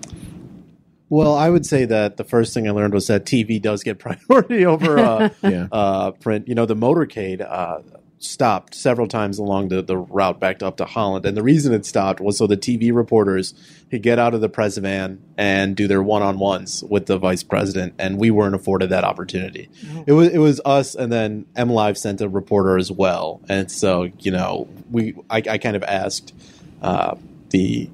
Well, 1.09 1.35
I 1.35 1.49
would 1.49 1.65
say 1.65 1.85
that 1.85 2.17
the 2.17 2.23
first 2.23 2.53
thing 2.53 2.67
I 2.67 2.71
learned 2.71 2.93
was 2.93 3.07
that 3.07 3.25
TV 3.25 3.61
does 3.61 3.83
get 3.83 3.97
priority 4.27 4.65
over 4.65 4.99
uh, 4.99 5.29
Yeah. 5.41 5.67
uh, 5.71 6.11
print. 6.11 6.47
You 6.47 6.55
know, 6.55 6.65
the 6.65 6.75
motorcade 6.75 7.41
uh, 7.41 7.79
stopped 8.19 8.73
several 8.73 9.07
times 9.07 9.37
along 9.37 9.69
the, 9.69 9.81
the 9.81 9.95
route 9.95 10.39
back 10.39 10.61
up 10.63 10.75
to 10.77 10.85
Holland. 10.85 11.25
And 11.25 11.37
the 11.37 11.43
reason 11.43 11.71
it 11.73 11.85
stopped 11.85 12.19
was 12.19 12.37
so 12.37 12.47
the 12.47 12.57
TV 12.57 12.93
reporters 12.93 13.53
could 13.89 14.01
get 14.01 14.17
out 14.19 14.33
of 14.33 14.41
the 14.41 14.49
press 14.49 14.75
van 14.77 15.21
and 15.37 15.75
do 15.77 15.87
their 15.87 16.01
one 16.03 16.23
on 16.23 16.39
ones 16.39 16.83
with 16.89 17.05
the 17.05 17.17
vice 17.17 17.43
president. 17.43 17.93
And 17.99 18.17
we 18.17 18.31
weren't 18.31 18.55
afforded 18.55 18.89
that 18.89 19.03
opportunity. 19.03 19.69
It 20.07 20.13
was 20.13 20.29
it 20.29 20.39
was 20.39 20.59
us, 20.65 20.93
and 20.95 21.11
then 21.13 21.45
MLive 21.55 21.95
sent 21.95 22.19
a 22.19 22.27
reporter 22.27 22.77
as 22.77 22.91
well. 22.91 23.39
And 23.47 23.71
so, 23.71 24.09
you 24.19 24.31
know, 24.31 24.67
we 24.91 25.13
I, 25.29 25.43
I 25.51 25.57
kind 25.59 25.75
of 25.77 25.83
asked 25.83 26.33
uh, 26.81 27.15
the 27.51 27.89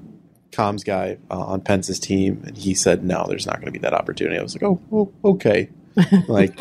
comms 0.54 0.84
guy 0.84 1.18
uh, 1.30 1.38
on 1.38 1.60
Pence's 1.60 1.98
team, 1.98 2.42
and 2.46 2.56
he 2.56 2.74
said, 2.74 3.04
"No, 3.04 3.26
there's 3.28 3.46
not 3.46 3.56
going 3.56 3.66
to 3.66 3.72
be 3.72 3.78
that 3.80 3.92
opportunity." 3.94 4.38
I 4.38 4.42
was 4.42 4.54
like, 4.54 4.62
"Oh, 4.62 4.80
well, 4.90 5.12
okay." 5.24 5.68
like, 6.28 6.58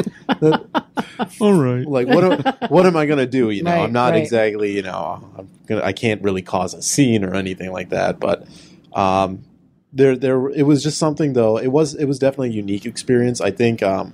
All 1.42 1.54
right. 1.54 1.86
like 1.88 2.08
what? 2.08 2.24
Am, 2.24 2.70
what 2.70 2.86
am 2.86 2.96
I 2.96 3.06
going 3.06 3.18
to 3.20 3.26
do? 3.26 3.50
You 3.50 3.64
know, 3.64 3.72
Right, 3.72 3.84
I'm 3.84 3.92
not 3.92 4.12
right. 4.12 4.22
exactly. 4.22 4.76
You 4.76 4.84
know, 4.84 5.32
I'm 5.38 5.50
gonna. 5.66 5.84
I 5.84 5.92
can't 5.94 6.22
really 6.22 6.42
cause 6.42 6.74
a 6.74 6.82
scene 6.82 7.24
or 7.24 7.34
anything 7.34 7.72
like 7.72 7.90
that. 7.90 8.20
But 8.20 8.48
um, 8.94 9.44
there, 9.92 10.16
there. 10.16 10.50
It 10.50 10.64
was 10.64 10.84
just 10.84 10.98
something 11.00 11.34
though. 11.34 11.58
It 11.58 11.70
was. 11.70 11.96
It 11.96 12.06
was 12.06 12.20
definitely 12.20 12.50
a 12.50 12.54
unique 12.54 12.86
experience. 12.86 13.42
I 13.42 13.50
think 13.52 13.82
um, 13.82 14.14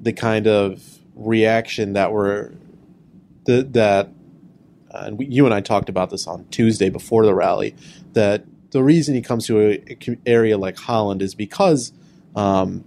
the 0.00 0.12
kind 0.12 0.46
of 0.48 0.82
reaction 1.14 1.92
that 1.92 2.10
were 2.10 2.52
the, 3.44 3.62
that 3.62 4.08
uh, 4.90 5.02
and 5.06 5.18
we, 5.18 5.26
you 5.26 5.44
and 5.44 5.54
I 5.54 5.60
talked 5.60 5.88
about 5.88 6.10
this 6.10 6.26
on 6.26 6.46
Tuesday 6.50 6.90
before 6.90 7.24
the 7.24 7.34
rally, 7.34 7.76
that 8.14 8.44
the 8.72 8.82
reason 8.82 9.14
he 9.14 9.22
comes 9.22 9.46
to 9.46 9.60
a, 9.60 9.72
a 9.88 10.16
area 10.26 10.58
like 10.58 10.76
Holland 10.76 11.22
is 11.22 11.34
because, 11.34 11.92
um, 12.36 12.84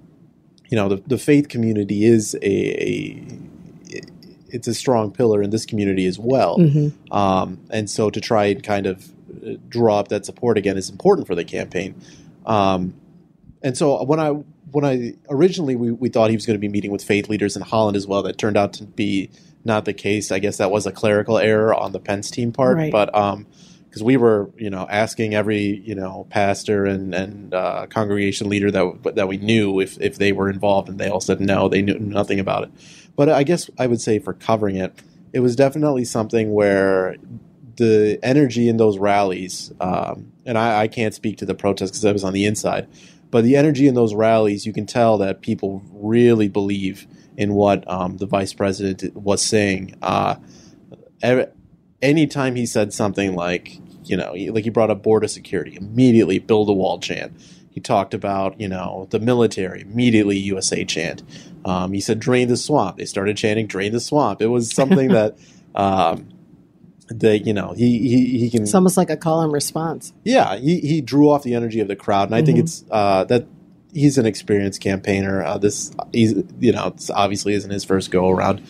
you 0.69 0.75
know, 0.75 0.89
the, 0.89 1.01
the 1.07 1.17
faith 1.17 1.47
community 1.49 2.05
is 2.05 2.35
a, 2.41 2.83
a 2.89 3.23
it's 4.49 4.67
a 4.67 4.73
strong 4.73 5.11
pillar 5.11 5.41
in 5.41 5.49
this 5.49 5.65
community 5.65 6.05
as 6.05 6.17
well, 6.17 6.55
um, 7.11 7.59
and 7.69 7.89
so 7.89 8.09
to 8.09 8.21
try 8.21 8.45
and 8.45 8.63
kind 8.63 8.85
of 8.87 9.09
uh, 9.45 9.55
draw 9.67 9.99
up 9.99 10.07
that 10.09 10.25
support 10.25 10.57
again 10.57 10.77
is 10.77 10.89
important 10.89 11.27
for 11.27 11.35
the 11.35 11.43
campaign. 11.43 11.93
Um, 12.45 12.93
and 13.61 13.77
so 13.77 14.01
when 14.03 14.19
I 14.19 14.29
when 14.71 14.85
I 14.85 15.13
originally 15.29 15.75
we, 15.75 15.91
we 15.91 16.09
thought 16.09 16.29
he 16.29 16.35
was 16.37 16.45
going 16.45 16.55
to 16.55 16.59
be 16.61 16.69
meeting 16.69 16.91
with 16.91 17.03
faith 17.03 17.27
leaders 17.29 17.55
in 17.55 17.61
Holland 17.63 17.97
as 17.97 18.07
well, 18.07 18.23
that 18.23 18.37
turned 18.37 18.55
out 18.57 18.73
to 18.73 18.83
be 18.85 19.29
not 19.65 19.85
the 19.85 19.93
case. 19.93 20.31
I 20.31 20.39
guess 20.39 20.57
that 20.57 20.71
was 20.71 20.85
a 20.85 20.91
clerical 20.91 21.37
error 21.37 21.73
on 21.73 21.91
the 21.91 21.99
Pence 21.99 22.29
team 22.31 22.51
part, 22.51 22.77
Right. 22.77 22.91
but 22.91 23.13
um, 23.15 23.47
because 23.95 24.03
we 24.03 24.17
were 24.17 24.51
you 24.57 24.69
know 24.69 24.85
asking 24.89 25.35
every 25.35 25.81
you 25.85 25.95
know 25.95 26.27
pastor 26.29 26.83
and 26.83 27.15
and 27.15 27.53
uh, 27.53 27.87
congregation 27.87 28.49
leader 28.49 28.69
that 28.69 29.15
that 29.15 29.29
we 29.29 29.37
knew 29.37 29.79
if 29.79 29.97
if 30.01 30.17
they 30.17 30.33
were 30.33 30.49
involved, 30.49 30.89
and 30.89 30.99
they 30.99 31.07
all 31.07 31.21
said 31.21 31.39
no, 31.39 31.69
they 31.69 31.81
knew 31.81 31.97
nothing 31.97 32.37
about 32.37 32.63
it. 32.63 32.71
But 33.15 33.29
I 33.29 33.43
guess 33.43 33.69
I 33.79 33.87
would 33.87 34.01
say 34.01 34.19
for 34.19 34.33
covering 34.33 34.75
it, 34.75 35.01
it 35.31 35.39
was 35.39 35.55
definitely 35.55 36.03
something 36.03 36.51
where 36.51 37.15
the 37.77 38.19
energy 38.21 38.67
in 38.67 38.75
those 38.75 38.97
rallies, 38.97 39.71
um, 39.79 40.33
and 40.45 40.57
I, 40.57 40.81
I 40.81 40.87
can't 40.89 41.13
speak 41.13 41.37
to 41.37 41.45
the 41.45 41.55
protests 41.55 41.91
because 41.91 42.03
I 42.03 42.11
was 42.11 42.25
on 42.25 42.33
the 42.33 42.45
inside, 42.45 42.89
but 43.31 43.45
the 43.45 43.55
energy 43.55 43.87
in 43.87 43.95
those 43.95 44.13
rallies, 44.13 44.65
you 44.65 44.73
can 44.73 44.85
tell 44.85 45.17
that 45.19 45.41
people 45.41 45.81
really 45.93 46.49
believe 46.49 47.07
in 47.37 47.53
what 47.53 47.89
um, 47.89 48.17
the 48.17 48.25
vice 48.25 48.51
president 48.51 49.15
was 49.15 49.41
saying. 49.41 49.95
Uh, 50.01 50.35
every, 51.21 51.45
anytime 52.01 52.55
he 52.55 52.65
said 52.65 52.93
something 52.93 53.35
like, 53.35 53.79
you 54.09 54.17
know, 54.17 54.33
he- 54.33 54.49
like 54.51 54.63
he 54.63 54.69
brought 54.69 54.89
up 54.89 55.03
border 55.03 55.27
security, 55.27 55.75
immediately 55.75 56.39
build 56.39 56.69
a 56.69 56.73
wall 56.73 56.99
chant. 56.99 57.33
He 57.71 57.81
talked 57.81 58.13
about, 58.13 58.59
you 58.59 58.67
know, 58.69 59.07
the 59.09 59.19
military, 59.19 59.81
immediately 59.81 60.37
USA 60.37 60.85
chant. 60.85 61.23
Um, 61.65 61.91
he 61.91 61.99
said, 61.99 62.19
drain 62.19 62.47
the 62.47 62.55
swamp. 62.57 62.97
They 62.97 63.05
started 63.05 63.35
chanting, 63.35 63.67
drain 63.67 63.91
the 63.91 63.99
swamp. 63.99 64.41
It 64.41 64.47
was 64.47 64.71
something 64.71 65.09
that, 65.19 65.37
um, 65.75 66.29
they, 67.09 67.37
you 67.37 67.53
know, 67.53 67.73
he, 67.73 67.99
he, 68.07 68.39
he 68.39 68.49
can 68.49 68.63
It's 68.63 68.73
almost 68.73 68.97
like 68.97 69.09
a 69.09 69.17
call 69.17 69.41
and 69.41 69.51
response. 69.51 70.13
yeah, 70.23 70.55
he, 70.57 70.79
he 70.79 71.01
drew 71.01 71.29
off 71.29 71.43
the 71.43 71.53
energy 71.53 71.79
of 71.79 71.87
the 71.87 71.95
crowd, 71.95 72.29
and 72.29 72.35
I 72.35 72.41
think 72.41 72.57
Mhm. 72.57 72.61
it's 72.61 72.83
uh, 72.89 73.25
that 73.25 73.45
he's 73.93 74.17
an 74.17 74.25
experienced 74.25 74.81
campaigner. 74.81 75.43
Uh, 75.43 75.57
this 75.59 75.91
he's 76.13 76.33
you 76.59 76.71
know 76.71 76.87
it's 76.87 77.09
obviously 77.11 77.53
isn't 77.53 77.69
his 77.69 77.83
first 77.83 78.09
go 78.09 78.29
around, 78.29 78.61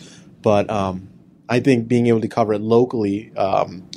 but 0.42 0.68
um, 0.68 1.08
I 1.48 1.60
think 1.60 1.88
being 1.88 2.08
able 2.08 2.20
to 2.20 2.28
cover 2.28 2.52
it 2.52 2.60
locally 2.60 3.34
um, 3.36 3.88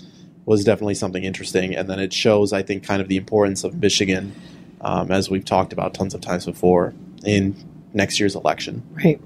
was 0.50 0.64
definitely 0.64 0.96
something 0.96 1.24
interesting, 1.24 1.76
and 1.76 1.88
then 1.88 2.00
it 2.00 2.12
shows 2.12 2.54
I 2.54 2.64
think 2.64 2.84
kind 2.84 3.04
of 3.04 3.08
the 3.08 3.18
importance 3.18 3.64
of 3.64 3.76
Michigan, 3.76 4.34
um, 4.82 5.12
as 5.12 5.30
we've 5.30 5.46
talked 5.46 5.74
about 5.74 5.94
tons 5.94 6.16
of 6.16 6.22
times 6.22 6.46
before 6.46 6.96
in 7.24 7.56
next 7.94 8.20
year's 8.20 8.36
election. 8.36 8.82
Right. 8.94 9.22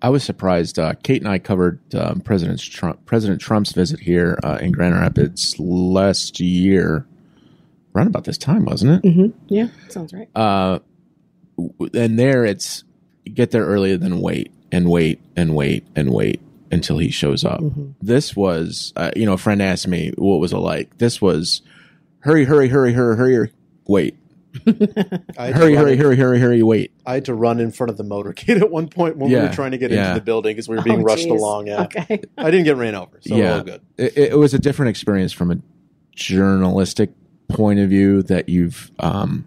I 0.00 0.10
was 0.10 0.22
surprised. 0.22 0.78
Uh, 0.78 0.94
Kate 1.02 1.20
and 1.20 1.28
I 1.28 1.40
covered 1.40 1.80
um, 1.96 2.20
President 2.20 2.60
Trump, 2.60 3.04
President 3.04 3.40
Trump's 3.40 3.72
visit 3.72 3.98
here 3.98 4.38
uh, 4.44 4.58
in 4.60 4.70
Grand 4.70 4.94
Rapids 4.94 5.58
last 5.58 6.38
year, 6.38 7.04
around 7.92 8.06
about 8.06 8.22
this 8.22 8.38
time, 8.38 8.64
wasn't 8.64 9.04
it? 9.04 9.12
hmm 9.12 9.26
Yeah. 9.48 9.68
Sounds 9.88 10.12
right. 10.12 10.28
Uh, 10.36 10.78
and 11.94 12.16
there, 12.16 12.44
it's 12.44 12.84
get 13.34 13.50
there 13.50 13.64
earlier 13.64 13.96
than 13.96 14.20
wait 14.20 14.52
and 14.70 14.88
wait 14.88 15.20
and 15.34 15.56
wait 15.56 15.84
and 15.96 16.12
wait 16.12 16.40
until 16.72 16.98
he 16.98 17.10
shows 17.10 17.44
up. 17.44 17.60
This 18.00 18.34
was, 18.34 18.92
uh, 18.96 19.10
you 19.14 19.26
know, 19.26 19.34
a 19.34 19.38
friend 19.38 19.62
asked 19.62 19.86
me 19.86 20.12
what 20.16 20.40
was 20.40 20.52
it 20.52 20.58
like. 20.58 20.98
This 20.98 21.20
was 21.20 21.62
hurry, 22.20 22.44
hurry, 22.44 22.68
hurry, 22.68 22.92
hurry, 22.92 23.16
hurry, 23.16 23.52
wait, 23.86 24.16
I 24.66 24.70
had 24.70 24.76
to 24.76 25.52
hurry, 25.54 25.74
run 25.74 25.76
hurry, 25.76 25.92
in- 25.92 25.98
hurry, 25.98 26.16
hurry, 26.16 26.38
hurry, 26.38 26.62
wait. 26.62 26.92
I 27.06 27.14
had 27.14 27.24
to 27.26 27.34
run 27.34 27.58
in 27.60 27.70
front 27.72 27.90
of 27.90 27.96
the 27.96 28.04
motorcade 28.04 28.60
at 28.60 28.70
one 28.70 28.88
point 28.88 29.16
when 29.16 29.30
we 29.30 29.36
were 29.36 29.48
trying 29.48 29.70
to 29.70 29.78
get 29.78 29.90
yeah. 29.90 30.08
into 30.10 30.20
the 30.20 30.24
building 30.24 30.54
because 30.54 30.68
we 30.68 30.76
were 30.76 30.82
being 30.82 31.00
Oh, 31.00 31.04
rushed 31.04 31.24
geez. 31.24 31.32
along. 31.40 31.68
Yeah, 31.68 31.82
Okay. 31.84 32.20
I 32.38 32.50
didn't 32.50 32.64
get 32.64 32.76
ran 32.76 32.94
over, 32.94 33.18
so 33.22 33.34
yeah, 33.34 33.54
all 33.56 33.62
good. 33.62 33.80
It, 33.96 34.16
it 34.16 34.38
was 34.38 34.54
a 34.54 34.58
different 34.58 34.90
experience 34.90 35.32
from 35.32 35.50
a 35.50 35.56
journalistic 36.14 37.10
point 37.48 37.78
of 37.80 37.88
view 37.88 38.22
that 38.24 38.48
you've. 38.48 38.90
Um, 38.98 39.44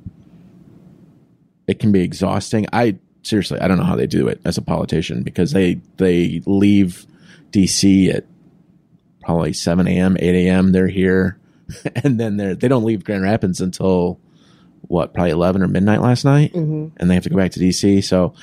it 1.68 1.80
can 1.80 1.92
be 1.92 2.02
exhausting. 2.02 2.68
I 2.74 2.98
seriously, 3.24 3.60
I 3.60 3.68
don't 3.68 3.78
know 3.78 3.84
how 3.84 3.96
they 3.96 4.08
do 4.08 4.28
it 4.28 4.40
as 4.46 4.58
a 4.58 4.62
politician 4.62 5.24
because 5.24 5.52
they 5.52 5.76
they 5.98 6.42
leave 6.46 7.06
DC 7.56 8.14
at 8.14 8.26
probably 9.22 9.54
seven 9.54 9.88
a.m., 9.88 10.18
eight 10.20 10.48
a.m. 10.48 10.72
They're 10.72 10.88
here, 10.88 11.40
and 12.04 12.20
then 12.20 12.38
they're 12.38 12.56
they 12.56 12.68
don't 12.68 12.84
leave 12.84 13.04
Grand 13.04 13.24
Rapids 13.24 13.62
until 13.62 14.20
what 14.82 15.14
probably 15.14 15.32
eleven 15.32 15.62
or 15.64 15.68
midnight 15.68 16.02
last 16.02 16.26
night, 16.26 16.54
Mhm. 16.54 16.92
and 16.98 17.10
they 17.10 17.16
have 17.16 17.24
to 17.24 17.30
go 17.30 17.38
back 17.38 17.52
to 17.54 17.60
DC. 17.60 18.04
So, 18.04 18.34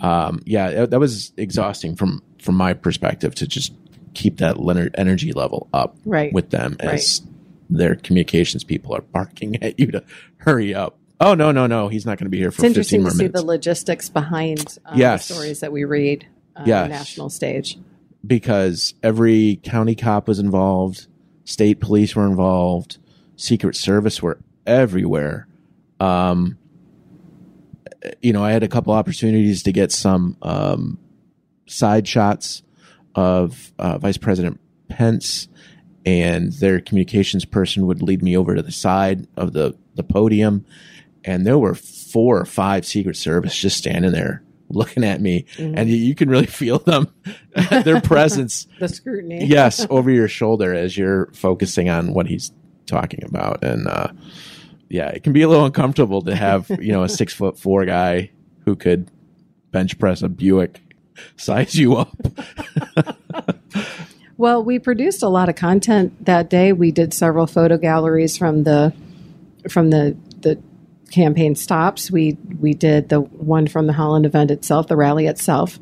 um, 0.00 0.40
yeah, 0.46 0.86
that 0.86 0.98
was 0.98 1.32
exhausting 1.36 1.94
from 1.96 2.22
from 2.40 2.56
my 2.56 2.72
perspective 2.74 3.34
to 3.36 3.46
just 3.46 3.72
keep 4.14 4.38
that 4.38 4.56
energy 4.96 5.32
level 5.32 5.68
up 5.72 5.96
Right. 6.04 6.32
with 6.32 6.50
them 6.50 6.76
as 6.80 7.22
their 7.70 7.94
communications 7.94 8.64
people 8.64 8.94
are 8.94 9.00
barking 9.00 9.62
at 9.62 9.78
you 9.78 9.86
to 9.92 10.02
hurry 10.38 10.74
up. 10.74 10.98
Oh 11.20 11.34
no, 11.34 11.52
no, 11.52 11.68
no! 11.68 11.86
He's 11.88 12.04
not 12.04 12.18
going 12.18 12.26
to 12.26 12.30
be 12.30 12.38
here 12.38 12.50
for 12.50 12.62
It's 12.62 12.64
interesting 12.64 13.04
to 13.04 13.10
see 13.12 13.16
minutes 13.18 13.40
the 13.40 13.46
logistics 13.46 14.08
behind 14.08 14.76
um, 14.86 14.98
Yes. 14.98 15.28
the 15.28 15.34
stories 15.34 15.60
that 15.60 15.70
we 15.72 15.84
read 15.84 16.26
on 16.56 16.66
Yes. 16.66 16.84
the 16.84 16.88
national 16.88 17.30
stage. 17.30 17.78
Because 18.26 18.94
every 19.02 19.56
county 19.62 19.94
cop 19.94 20.28
was 20.28 20.38
involved, 20.38 21.06
state 21.44 21.80
police 21.80 22.14
were 22.14 22.26
involved, 22.26 22.98
Secret 23.36 23.76
Service 23.76 24.22
were 24.22 24.38
everywhere. 24.66 25.48
Um, 25.98 26.58
you 28.20 28.32
know, 28.32 28.44
I 28.44 28.52
had 28.52 28.62
a 28.62 28.68
couple 28.68 28.92
opportunities 28.92 29.62
to 29.64 29.72
get 29.72 29.92
some 29.92 30.36
um, 30.42 30.98
side 31.66 32.06
shots 32.06 32.62
of 33.14 33.72
uh, 33.78 33.98
Vice 33.98 34.16
President 34.16 34.60
Pence 34.88 35.48
and 36.04 36.52
their 36.54 36.80
communications 36.80 37.44
person 37.44 37.86
would 37.86 38.02
lead 38.02 38.22
me 38.22 38.36
over 38.36 38.54
to 38.54 38.62
the 38.62 38.72
side 38.72 39.26
of 39.36 39.52
the 39.52 39.76
the 39.94 40.02
podium, 40.02 40.64
and 41.24 41.46
there 41.46 41.58
were 41.58 41.74
four 41.74 42.40
or 42.40 42.44
five 42.44 42.84
Secret 42.86 43.16
Service 43.16 43.56
just 43.56 43.76
standing 43.76 44.12
there 44.12 44.42
looking 44.72 45.04
at 45.04 45.20
me, 45.20 45.46
and 45.58 45.88
you, 45.88 45.96
you 45.96 46.14
can 46.14 46.28
really 46.28 46.46
feel 46.60 46.78
them, 46.78 47.08
their 47.84 48.00
presence. 48.00 48.66
The 48.78 48.88
scrutiny. 48.88 49.44
yes, 49.46 49.86
over 49.90 50.10
your 50.10 50.28
shoulder 50.28 50.74
as 50.74 50.96
you're 50.96 51.26
focusing 51.32 51.88
on 51.88 52.14
what 52.14 52.26
he's 52.26 52.52
talking 52.86 53.22
about, 53.24 53.62
and 53.62 53.86
uh, 53.86 54.08
yeah, 54.88 55.08
it 55.08 55.22
can 55.22 55.32
be 55.32 55.42
a 55.42 55.48
little 55.48 55.64
uncomfortable 55.66 56.22
to 56.22 56.34
have 56.34 56.68
you 56.80 56.92
know 56.92 57.04
a 57.04 57.08
six 57.08 57.32
foot 57.32 57.58
four 57.58 57.84
guy 57.84 58.30
who 58.64 58.74
could 58.76 59.10
bench 59.70 59.98
press 59.98 60.22
a 60.22 60.28
Buick 60.28 60.80
size 61.36 61.74
you 61.74 61.96
up. 61.96 62.16
Well, 64.36 64.64
we 64.64 64.78
produced 64.78 65.22
a 65.22 65.28
lot 65.28 65.48
of 65.48 65.54
content 65.54 66.24
that 66.24 66.50
day. 66.50 66.72
We 66.72 66.90
did 66.90 67.14
several 67.14 67.46
photo 67.46 67.76
galleries 67.76 68.36
from 68.36 68.64
the 68.64 68.92
from 69.68 69.90
the 69.90 70.16
the 70.40 70.60
campaign 71.12 71.54
stops. 71.54 72.10
We 72.10 72.36
we 72.58 72.74
did 72.74 73.08
the 73.08 73.20
one 73.20 73.68
from 73.68 73.86
the 73.86 73.92
Holland 73.92 74.26
event 74.26 74.50
itself, 74.50 74.88
the 74.88 74.96
rally 74.96 75.26
itself. 75.26 75.78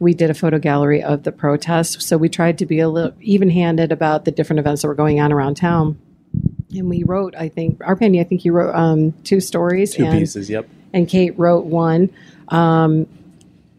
We 0.00 0.14
did 0.14 0.30
a 0.30 0.34
photo 0.34 0.58
gallery 0.58 1.02
of 1.02 1.22
the 1.22 1.32
protest. 1.32 2.02
So 2.02 2.16
we 2.16 2.30
tried 2.30 2.58
to 2.58 2.66
be 2.66 2.80
a 2.80 2.88
little 2.88 3.12
even-handed 3.20 3.92
about 3.92 4.24
the 4.24 4.30
different 4.30 4.58
events 4.58 4.82
that 4.82 4.88
were 4.88 4.94
going 4.94 5.20
on 5.20 5.30
around 5.30 5.56
town. 5.56 6.00
And 6.74 6.88
we 6.88 7.02
wrote, 7.02 7.34
I 7.36 7.48
think, 7.50 7.78
Arpenny, 7.80 8.18
I 8.18 8.24
think 8.24 8.44
you 8.44 8.52
wrote 8.52 8.74
um, 8.74 9.12
two 9.24 9.40
stories. 9.40 9.94
Two 9.94 10.04
and, 10.04 10.18
pieces. 10.18 10.48
Yep. 10.48 10.68
and 10.94 11.06
Kate 11.06 11.38
wrote 11.38 11.66
one. 11.66 12.08
Um, 12.48 13.06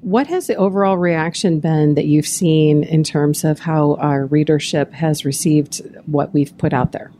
what 0.02 0.28
has 0.28 0.48
the 0.48 0.56
overall 0.56 0.98
reaction 0.98 1.60
been 1.60 1.96
that 1.96 2.06
you've 2.06 2.28
seen 2.28 2.84
in 2.84 3.04
terms 3.04 3.44
of 3.44 3.60
how 3.60 3.96
our 3.96 4.26
readership 4.26 4.94
has 4.94 5.26
received 5.26 5.82
what 6.06 6.34
we've 6.34 6.56
put 6.58 6.74
out 6.74 6.92
there? 6.92 7.12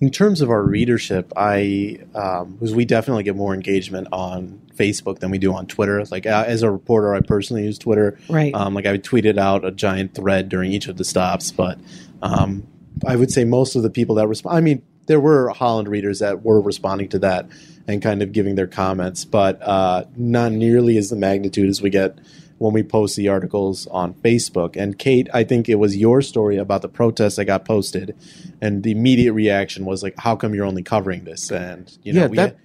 In 0.00 0.10
terms 0.10 0.40
of 0.40 0.48
our 0.48 0.62
readership, 0.62 1.32
I 1.36 1.98
um, 2.14 2.58
was 2.58 2.74
we 2.74 2.86
definitely 2.86 3.22
get 3.22 3.36
more 3.36 3.52
engagement 3.52 4.08
on 4.12 4.62
Facebook 4.74 5.18
than 5.18 5.30
we 5.30 5.36
do 5.36 5.52
on 5.52 5.66
Twitter. 5.66 6.02
Like 6.06 6.24
uh, 6.26 6.44
as 6.46 6.62
a 6.62 6.70
reporter, 6.70 7.14
I 7.14 7.20
personally 7.20 7.64
use 7.64 7.78
Twitter. 7.78 8.18
Right. 8.28 8.54
Um, 8.54 8.72
like 8.74 8.86
I 8.86 8.96
tweeted 8.96 9.38
out 9.38 9.64
a 9.64 9.70
giant 9.70 10.14
thread 10.14 10.48
during 10.48 10.72
each 10.72 10.88
of 10.88 10.96
the 10.96 11.04
stops, 11.04 11.50
but 11.50 11.78
um, 12.22 12.66
I 13.06 13.16
would 13.16 13.30
say 13.30 13.44
most 13.44 13.76
of 13.76 13.82
the 13.82 13.90
people 13.90 14.14
that 14.16 14.26
respond. 14.26 14.56
I 14.56 14.60
mean, 14.62 14.82
there 15.06 15.20
were 15.20 15.50
Holland 15.50 15.88
readers 15.88 16.20
that 16.20 16.42
were 16.42 16.60
responding 16.60 17.08
to 17.10 17.18
that 17.18 17.48
and 17.86 18.00
kind 18.00 18.22
of 18.22 18.32
giving 18.32 18.54
their 18.54 18.66
comments, 18.66 19.24
but 19.24 19.60
uh, 19.60 20.04
not 20.16 20.52
nearly 20.52 20.96
as 20.96 21.10
the 21.10 21.16
magnitude 21.16 21.68
as 21.68 21.82
we 21.82 21.90
get 21.90 22.18
when 22.60 22.74
we 22.74 22.82
post 22.82 23.16
the 23.16 23.26
articles 23.26 23.86
on 23.86 24.12
Facebook. 24.12 24.76
And 24.76 24.98
Kate, 24.98 25.30
I 25.32 25.44
think 25.44 25.66
it 25.66 25.76
was 25.76 25.96
your 25.96 26.20
story 26.20 26.58
about 26.58 26.82
the 26.82 26.90
protests 26.90 27.36
that 27.36 27.46
got 27.46 27.64
posted, 27.64 28.14
and 28.60 28.82
the 28.82 28.90
immediate 28.90 29.32
reaction 29.32 29.86
was 29.86 30.02
like, 30.02 30.14
"How 30.18 30.36
come 30.36 30.54
you're 30.54 30.66
only 30.66 30.82
covering 30.82 31.24
this?" 31.24 31.50
And 31.50 31.90
you 32.02 32.12
know, 32.12 32.20
yeah, 32.22 32.26
we 32.26 32.36
that 32.36 32.56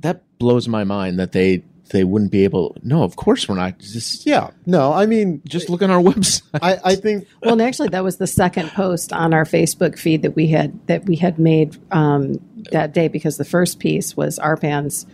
that 0.00 0.38
blows 0.38 0.66
my 0.66 0.82
mind 0.82 1.20
that 1.20 1.30
they 1.30 1.62
they 1.90 2.02
wouldn't 2.02 2.32
be 2.32 2.42
able. 2.42 2.76
No, 2.82 3.04
of 3.04 3.14
course 3.14 3.48
we're 3.48 3.54
not. 3.54 3.78
Just 3.78 4.26
yeah, 4.26 4.50
no, 4.66 4.92
I 4.92 5.06
mean, 5.06 5.40
just 5.46 5.70
look 5.70 5.82
on 5.82 5.90
our 5.92 6.02
website. 6.02 6.42
I, 6.60 6.78
I 6.84 6.94
think 6.96 7.28
Well, 7.42 7.52
and 7.52 7.62
actually, 7.62 7.90
that 7.90 8.02
was 8.02 8.16
the 8.16 8.26
second 8.26 8.70
post 8.70 9.12
on 9.12 9.32
our 9.32 9.44
Facebook 9.44 9.96
feed 9.96 10.22
that 10.22 10.34
we 10.34 10.48
had 10.48 10.84
that 10.88 11.04
we 11.06 11.14
had 11.14 11.38
made 11.38 11.76
um, 11.92 12.40
that 12.72 12.92
day 12.92 13.06
because 13.06 13.36
the 13.36 13.44
first 13.44 13.78
piece 13.78 14.16
was 14.16 14.40
Arpan's 14.40 15.06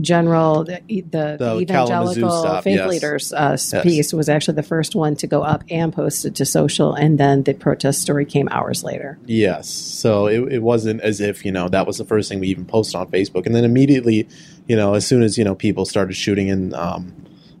general 0.00 0.64
the, 0.64 0.80
the, 0.88 1.36
the 1.38 1.58
evangelical 1.60 2.30
stop, 2.30 2.62
faith 2.62 2.76
yes. 2.76 2.88
leaders 2.88 3.32
uh, 3.32 3.56
Yes. 3.58 3.82
piece 3.82 4.12
was 4.12 4.28
actually 4.28 4.54
the 4.54 4.62
first 4.62 4.94
one 4.94 5.16
to 5.16 5.26
go 5.26 5.42
up 5.42 5.64
and 5.70 5.92
posted 5.92 6.36
to 6.36 6.44
social, 6.44 6.94
and 6.94 7.18
then 7.18 7.42
the 7.42 7.54
protest 7.54 8.02
story 8.02 8.24
came 8.24 8.48
hours 8.50 8.84
later. 8.84 9.18
Yes. 9.26 9.68
So 9.68 10.26
it, 10.26 10.52
it 10.52 10.62
wasn't 10.62 11.00
as 11.00 11.20
if, 11.20 11.44
you 11.44 11.52
know, 11.52 11.68
that 11.68 11.86
was 11.86 11.98
the 11.98 12.04
first 12.04 12.28
thing 12.28 12.38
we 12.38 12.48
even 12.48 12.64
posted 12.64 12.96
on 12.96 13.08
Facebook. 13.08 13.46
And 13.46 13.54
then 13.54 13.64
immediately, 13.64 14.28
you 14.66 14.76
know, 14.76 14.94
as 14.94 15.06
soon 15.06 15.22
as, 15.22 15.36
you 15.36 15.44
know, 15.44 15.54
people 15.54 15.84
started 15.84 16.14
shooting 16.14 16.48
in 16.48 16.74
um, 16.74 17.12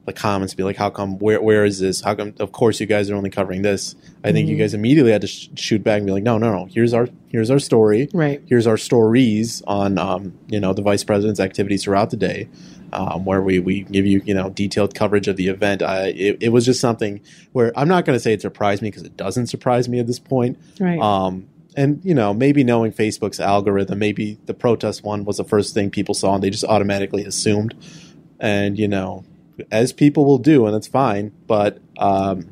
the 0.08 0.12
comments, 0.12 0.54
be 0.54 0.64
like, 0.64 0.76
how 0.76 0.90
come, 0.90 1.18
where, 1.18 1.40
where 1.40 1.64
is 1.64 1.78
this? 1.78 2.00
How 2.00 2.14
come, 2.14 2.34
of 2.40 2.50
course, 2.52 2.80
you 2.80 2.86
guys 2.86 3.10
are 3.10 3.14
only 3.14 3.30
covering 3.30 3.62
this. 3.62 3.94
I 4.24 4.32
think 4.32 4.48
you 4.48 4.56
guys 4.56 4.74
immediately 4.74 5.12
had 5.12 5.20
to 5.20 5.26
sh- 5.26 5.48
shoot 5.54 5.84
back 5.84 5.98
and 5.98 6.06
be 6.06 6.12
like, 6.12 6.24
no, 6.24 6.38
no, 6.38 6.50
no, 6.50 6.64
here's 6.66 6.92
our, 6.92 7.08
here's 7.28 7.50
our 7.50 7.58
story. 7.58 8.08
Right. 8.12 8.42
Here's 8.46 8.66
our 8.66 8.76
stories 8.76 9.62
on, 9.66 9.98
um, 9.98 10.36
you 10.48 10.58
know, 10.58 10.72
the 10.72 10.82
vice 10.82 11.04
president's 11.04 11.40
activities 11.40 11.84
throughout 11.84 12.10
the 12.10 12.16
day. 12.16 12.48
Um, 12.90 13.26
where 13.26 13.42
we, 13.42 13.58
we 13.58 13.82
give 13.82 14.06
you 14.06 14.22
you 14.24 14.32
know 14.32 14.48
detailed 14.48 14.94
coverage 14.94 15.28
of 15.28 15.36
the 15.36 15.48
event. 15.48 15.82
I, 15.82 16.06
it, 16.06 16.38
it 16.44 16.48
was 16.48 16.64
just 16.64 16.80
something 16.80 17.20
where 17.52 17.70
I'm 17.78 17.86
not 17.86 18.06
going 18.06 18.16
to 18.16 18.20
say 18.20 18.32
it 18.32 18.40
surprised 18.40 18.80
me 18.80 18.88
because 18.88 19.02
it 19.02 19.14
doesn't 19.14 19.48
surprise 19.48 19.90
me 19.90 19.98
at 19.98 20.06
this 20.06 20.18
point. 20.18 20.58
Right. 20.80 20.98
Um, 20.98 21.48
and 21.76 22.02
you 22.02 22.14
know, 22.14 22.32
maybe 22.32 22.64
knowing 22.64 22.92
Facebook's 22.92 23.40
algorithm, 23.40 23.98
maybe 23.98 24.38
the 24.46 24.54
protest 24.54 25.04
one 25.04 25.24
was 25.26 25.36
the 25.36 25.44
first 25.44 25.74
thing 25.74 25.90
people 25.90 26.14
saw, 26.14 26.34
and 26.34 26.42
they 26.42 26.48
just 26.48 26.64
automatically 26.64 27.26
assumed. 27.26 27.74
And 28.40 28.78
you 28.78 28.88
know, 28.88 29.24
as 29.70 29.92
people 29.92 30.24
will 30.24 30.38
do, 30.38 30.66
and 30.66 30.74
it's 30.76 30.86
fine. 30.88 31.32
But 31.46 31.78
um, 31.98 32.48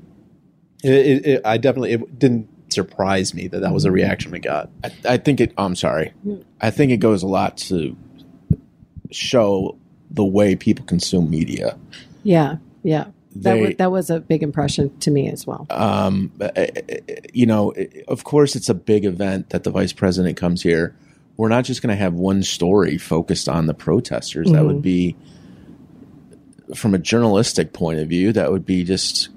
it, 0.82 0.92
it, 0.92 1.26
it, 1.26 1.42
I 1.44 1.56
definitely 1.58 1.92
it 1.92 2.18
didn't 2.18 2.48
surprise 2.72 3.32
me 3.34 3.48
that 3.48 3.60
that 3.60 3.72
was 3.72 3.84
a 3.84 3.90
reaction 3.92 4.30
we 4.32 4.38
got. 4.40 4.70
I, 4.84 4.90
I 5.10 5.16
think 5.16 5.40
it. 5.40 5.52
I'm 5.56 5.76
sorry. 5.76 6.12
I 6.60 6.70
think 6.70 6.92
it 6.92 6.98
goes 6.98 7.22
a 7.22 7.26
lot 7.28 7.56
to 7.58 7.96
show 9.10 9.78
the 10.10 10.24
way 10.24 10.56
people 10.56 10.84
consume 10.84 11.30
media. 11.30 11.78
Yeah, 12.22 12.56
yeah. 12.82 13.06
That, 13.36 13.54
They- 13.54 13.72
that 13.74 13.90
was 13.92 14.08
a 14.10 14.20
big 14.20 14.42
impression 14.42 14.96
to 15.00 15.10
me 15.10 15.28
as 15.30 15.46
well. 15.46 15.66
um, 15.70 16.32
uh, 16.40 16.48
uh, 16.56 16.66
you 17.34 17.44
know, 17.46 17.74
of 18.08 18.24
course, 18.24 18.56
it's 18.56 18.68
a 18.70 18.74
big 18.74 19.04
event 19.04 19.50
that 19.50 19.64
the 19.64 19.70
vice 19.70 19.92
president 19.92 20.36
comes 20.38 20.62
here. 20.62 20.96
We're 21.36 21.50
not 21.50 21.64
just 21.66 21.82
going 21.82 21.94
to 21.94 22.02
have 22.02 22.14
one 22.14 22.42
story 22.42 22.96
focused 22.96 23.46
on 23.48 23.66
the 23.66 23.74
protesters. 23.74 24.50
That 24.50 24.64
would 24.64 24.80
be, 24.80 25.16
from 26.74 26.94
a 26.94 26.98
journalistic 26.98 27.72
point 27.72 28.00
of 28.00 28.08
view, 28.08 28.32
that 28.32 28.50
would 28.50 28.66
be 28.66 28.82
just 28.84 29.28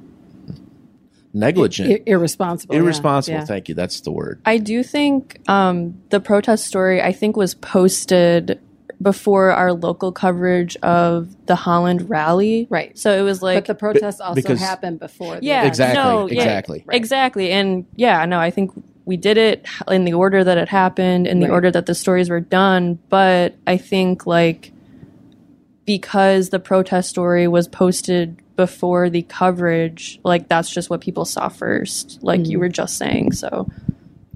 negligent, 1.33 1.91
I- 1.91 2.03
irresponsible. 2.05 2.75
irresponsible. 2.75 3.39
yeah. 3.39 3.45
Thank 3.45 3.69
you. 3.69 3.75
That's 3.75 4.01
the 4.01 4.11
word. 4.11 4.41
I 4.45 4.57
do 4.57 4.83
think 4.83 5.39
um, 5.47 6.01
the 6.09 6.19
protest 6.19 6.65
story, 6.65 7.01
I 7.01 7.11
think, 7.11 7.37
was 7.37 7.53
posted 7.53 8.59
before 9.01 9.51
our 9.51 9.71
local 9.71 10.11
coverage 10.11 10.75
of 10.77 11.33
the 11.45 11.55
Holland 11.55 12.09
rally. 12.09 12.67
Right. 12.69 12.97
So 12.97 13.17
it 13.17 13.21
was 13.21 13.41
like, 13.41 13.55
but 13.57 13.65
the 13.67 13.75
protests 13.75 14.19
also 14.19 14.35
because- 14.35 14.59
happened 14.59 14.99
before. 14.99 15.37
the 15.39 15.45
yeah. 15.45 15.65
Exactly, 15.65 15.95
no, 16.03 16.27
yeah, 16.27 16.41
exactly. 16.41 16.85
exactly, 16.89 17.51
and 17.51 17.85
yeah, 17.95 18.25
no, 18.25 18.39
I 18.39 18.49
think 18.51 18.71
we 19.05 19.15
did 19.15 19.37
it 19.37 19.65
in 19.87 20.03
the 20.05 20.13
order 20.13 20.43
that 20.43 20.57
it 20.57 20.67
happened, 20.67 21.27
in 21.27 21.39
the 21.39 21.45
Right. 21.47 21.53
order 21.53 21.71
that 21.71 21.85
the 21.85 21.95
stories 21.95 22.29
were 22.29 22.41
done. 22.41 22.99
But 23.09 23.55
I 23.65 23.77
think 23.77 24.25
like 24.27 24.71
because 25.89 26.49
the 26.49 26.59
protest 26.59 27.09
story 27.09 27.47
was 27.47 27.67
posted 27.67 28.39
before 28.55 29.09
the 29.09 29.23
coverage, 29.23 30.19
like 30.23 30.47
that's 30.47 30.69
just 30.69 30.87
what 30.87 31.01
people 31.01 31.25
saw 31.25 31.49
first, 31.49 32.19
like 32.21 32.41
Mm-hmm. 32.41 32.51
you 32.51 32.59
were 32.59 32.69
just 32.69 32.95
saying. 32.95 33.31
So 33.31 33.67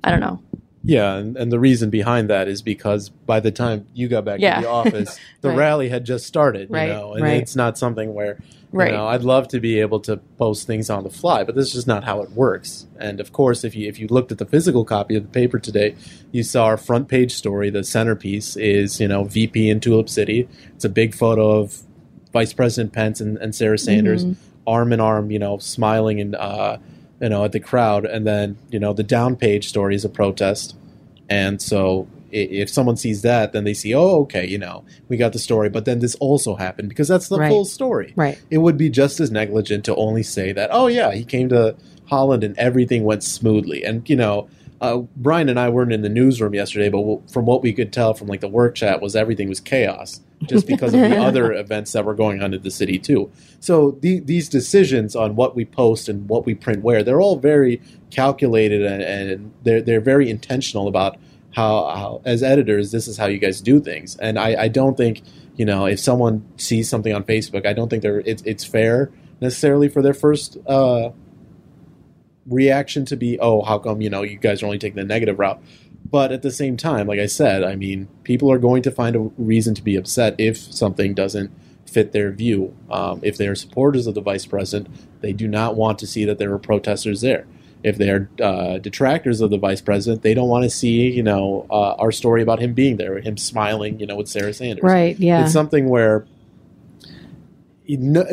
I 0.03 0.09
don't 0.09 0.19
know. 0.19 0.41
Yeah, 0.83 1.15
and, 1.15 1.37
and 1.37 1.51
the 1.51 1.59
reason 1.59 1.89
behind 1.89 2.29
that 2.29 2.47
is 2.47 2.61
because 2.61 3.09
by 3.09 3.39
the 3.39 3.51
time 3.51 3.87
you 3.93 4.07
got 4.09 4.25
back 4.25 4.39
Yeah. 4.41 4.55
to 4.55 4.61
the 4.63 4.69
office, 4.81 5.17
the 5.41 5.49
Right. 5.49 5.57
rally 5.57 5.89
had 5.89 6.03
just 6.05 6.25
started. 6.25 6.69
Right, 6.69 6.87
You 6.87 6.93
know, 6.93 7.13
and 7.13 7.23
right. 7.23 7.41
it's 7.41 7.55
not 7.55 7.77
something 7.77 8.13
where 8.13 8.37
you 8.73 8.79
Right. 8.79 8.91
know, 8.91 9.07
I'd 9.07 9.21
love 9.23 9.47
to 9.49 9.59
be 9.59 9.79
able 9.79 9.99
to 10.01 10.17
post 10.39 10.65
things 10.65 10.89
on 10.89 11.03
the 11.03 11.09
fly, 11.11 11.43
but 11.43 11.53
this 11.55 11.67
is 11.67 11.73
just 11.73 11.87
not 11.87 12.03
how 12.05 12.21
it 12.23 12.31
works. 12.31 12.87
And 12.99 13.19
of 13.19 13.31
course, 13.31 13.63
if 13.63 13.75
you 13.75 13.87
if 13.87 13.99
you 13.99 14.07
looked 14.09 14.31
at 14.31 14.39
the 14.39 14.45
physical 14.47 14.83
copy 14.83 15.15
of 15.15 15.23
the 15.23 15.29
paper 15.29 15.59
today, 15.59 15.95
you 16.31 16.41
saw 16.43 16.65
our 16.65 16.77
front 16.77 17.07
page 17.07 17.33
story. 17.33 17.69
The 17.69 17.83
centerpiece 17.83 18.55
is 18.57 18.99
you 18.99 19.07
know 19.07 19.23
VP 19.25 19.69
in 19.69 19.79
Tulip 19.79 20.09
City. 20.09 20.47
It's 20.75 20.83
a 20.85 20.89
big 20.89 21.13
photo 21.13 21.51
of 21.59 21.83
Vice 22.33 22.51
President 22.51 22.91
Pence 22.93 23.21
and, 23.21 23.37
and 23.37 23.53
Sarah 23.53 23.77
Sanders 23.77 24.25
arm 24.65 24.91
in 24.91 24.99
arm, 24.99 25.29
you 25.29 25.37
know, 25.39 25.59
smiling 25.59 26.19
and 26.19 26.35
uh, 26.35 26.77
you 27.23 27.29
know 27.29 27.43
at 27.43 27.51
the 27.53 27.59
crowd. 27.59 28.05
And 28.05 28.27
then 28.27 28.57
you 28.69 28.79
know 28.79 28.93
the 28.93 29.03
down 29.03 29.35
page 29.35 29.67
story 29.69 29.95
is 29.95 30.05
a 30.05 30.09
protest. 30.09 30.75
And 31.29 31.59
so 31.61 32.07
if 32.35 32.69
someone 32.69 32.97
sees 32.97 33.21
that, 33.21 33.53
then 33.53 33.63
they 33.63 33.75
see, 33.75 33.93
oh, 33.93 34.21
okay, 34.21 34.45
you 34.45 34.57
know, 34.57 34.83
we 35.07 35.17
got 35.17 35.33
the 35.33 35.39
story, 35.39 35.69
but 35.69 35.85
then 35.85 35.99
this 35.99 36.15
also 36.15 36.55
happened 36.55 36.89
because 36.89 37.07
that's 37.07 37.29
the 37.29 37.37
Right. 37.37 37.49
full 37.49 37.63
story 37.63 38.11
Right. 38.15 38.39
it 38.49 38.57
would 38.57 38.75
be 38.75 38.89
just 38.89 39.19
as 39.19 39.29
negligent 39.29 39.85
to 39.85 39.95
only 39.95 40.23
say 40.23 40.51
that, 40.51 40.69
oh, 40.73 40.87
yeah, 40.87 41.11
he 41.13 41.23
came 41.23 41.47
to 41.49 41.75
Holland 42.05 42.43
and 42.43 42.57
everything 42.57 43.03
went 43.03 43.21
smoothly. 43.23 43.83
And, 43.83 44.07
you 44.09 44.15
know, 44.15 44.47
uh, 44.81 44.97
Brian 45.15 45.47
and 45.47 45.59
I 45.59 45.69
weren't 45.69 45.93
in 45.93 46.01
the 46.01 46.09
newsroom 46.09 46.55
yesterday, 46.55 46.89
but 46.89 46.97
w- 47.01 47.21
from 47.31 47.45
what 47.45 47.61
we 47.61 47.71
could 47.71 47.93
tell 47.93 48.15
from 48.15 48.27
like 48.27 48.41
the 48.41 48.49
work 48.49 48.73
chat 48.73 48.99
was 48.99 49.15
everything 49.15 49.47
was 49.47 49.59
chaos 49.59 50.19
just 50.47 50.67
because 50.67 50.93
of 50.93 50.99
the 51.01 51.17
other 51.21 51.53
events 51.53 51.91
that 51.93 52.05
were 52.05 52.13
going 52.13 52.41
on 52.41 52.53
in 52.53 52.61
the 52.61 52.71
city 52.71 52.99
too. 52.99 53.31
So 53.59 53.91
the, 54.01 54.19
these 54.19 54.49
decisions 54.49 55.15
on 55.15 55.35
what 55.35 55.55
we 55.55 55.65
post 55.65 56.09
and 56.09 56.27
what 56.27 56.45
we 56.45 56.55
print 56.55 56.83
where, 56.83 57.03
they're 57.03 57.21
all 57.21 57.37
very 57.37 57.81
calculated 58.11 58.83
and, 58.83 59.01
and 59.01 59.53
they're, 59.63 59.81
they're 59.81 60.01
very 60.01 60.29
intentional 60.29 60.87
about 60.87 61.17
how, 61.55 61.85
how, 61.87 62.21
as 62.25 62.43
editors, 62.43 62.91
this 62.91 63.07
is 63.07 63.17
how 63.17 63.27
you 63.27 63.37
guys 63.37 63.61
do 63.61 63.79
things. 63.79 64.15
And 64.17 64.39
I, 64.39 64.63
I 64.63 64.67
don't 64.67 64.97
think, 64.97 65.21
you 65.55 65.65
know, 65.65 65.85
if 65.85 65.99
someone 65.99 66.45
sees 66.57 66.89
something 66.89 67.13
on 67.13 67.23
Facebook, 67.23 67.65
I 67.65 67.73
don't 67.73 67.89
think 67.89 68.01
they're, 68.01 68.19
it's, 68.21 68.41
it's 68.43 68.63
fair 68.63 69.11
necessarily 69.39 69.89
for 69.89 70.01
their 70.01 70.13
first, 70.13 70.57
uh, 70.67 71.11
reaction 72.45 73.05
to 73.05 73.15
be, 73.15 73.39
oh, 73.39 73.61
how 73.61 73.79
come 73.79 74.01
you 74.01 74.09
know 74.09 74.21
you 74.21 74.37
guys 74.37 74.61
are 74.61 74.65
only 74.65 74.79
taking 74.79 74.97
the 74.97 75.03
negative 75.03 75.39
route? 75.39 75.61
But 76.13 76.31
at 76.31 76.43
the 76.43 76.51
same 76.51 76.77
time, 76.77 77.07
like 77.07 77.19
I 77.19 77.25
said, 77.25 77.63
I 77.63 77.75
mean, 77.75 78.07
people 78.21 78.51
are 78.51 78.59
going 78.59 78.83
to 78.83 78.91
find 78.91 79.15
a 79.15 79.19
reason 79.35 79.73
to 79.73 79.81
be 79.81 79.95
upset 79.95 80.35
if 80.37 80.57
something 80.57 81.15
doesn't 81.15 81.49
fit 81.87 82.11
their 82.11 82.31
view. 82.31 82.77
Um, 82.91 83.19
if 83.23 83.35
they 83.35 83.47
are 83.47 83.55
supporters 83.55 84.05
of 84.05 84.13
the 84.13 84.21
vice 84.21 84.45
president, 84.45 84.95
they 85.21 85.33
do 85.33 85.47
not 85.47 85.75
want 85.75 85.97
to 85.97 86.05
see 86.05 86.23
that 86.25 86.37
there 86.37 86.51
were 86.51 86.59
protesters 86.59 87.21
there. 87.21 87.47
If 87.81 87.97
they 87.97 88.11
are 88.11 88.29
uh, 88.39 88.77
detractors 88.77 89.41
of 89.41 89.49
the 89.49 89.57
vice 89.57 89.81
president, 89.81 90.21
they 90.21 90.35
don't 90.35 90.49
want 90.49 90.65
to 90.65 90.69
see, 90.69 91.09
you 91.09 91.23
know, 91.23 91.65
uh, 91.71 91.95
our 91.95 92.11
story 92.11 92.43
about 92.43 92.59
him 92.59 92.75
being 92.75 92.97
there, 92.97 93.19
him 93.19 93.35
smiling, 93.35 93.99
you 93.99 94.05
know, 94.05 94.17
with 94.17 94.27
Sarah 94.27 94.53
Sanders. 94.53 94.83
Right. 94.83 95.19
Yeah. 95.19 95.45
It's 95.45 95.51
something 95.51 95.89
where 95.89 96.27
you 97.85 97.97
know, 97.97 98.23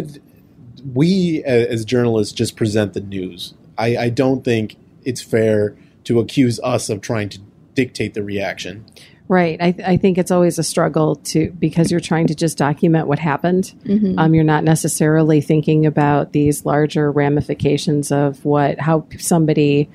we 0.93 1.43
as 1.45 1.87
journalists 1.87 2.35
just 2.35 2.57
present 2.57 2.93
the 2.93 3.01
news. 3.01 3.55
I, 3.79 3.97
I 3.97 4.09
don't 4.11 4.45
think 4.45 4.77
it's 5.03 5.23
fair 5.23 5.79
to 6.05 6.21
accuse 6.21 6.61
us 6.61 6.91
of 6.91 7.01
trying 7.01 7.31
to 7.31 7.41
dictate 7.75 8.15
the 8.15 8.23
reaction. 8.23 8.85
Right. 9.29 9.63
I, 9.63 9.71
th- 9.71 9.89
I 9.89 9.97
think 9.97 10.19
it's 10.19 10.33
always 10.33 10.59
a 10.59 10.65
struggle 10.65 11.15
to 11.17 11.53
because 11.53 11.93
you're 11.93 12.01
trying 12.01 12.27
to 12.27 12.35
just 12.35 12.59
document 12.59 13.07
what 13.07 13.21
happened. 13.21 13.73
Um, 14.19 14.35
you're 14.35 14.43
not 14.43 14.65
necessarily 14.65 15.41
thinking 15.41 15.87
about 15.87 16.33
these 16.33 16.65
larger 16.65 17.13
ramifications 17.13 18.11
of 18.11 18.45
what 18.45 18.81
how 18.81 19.07
somebody 19.19 19.89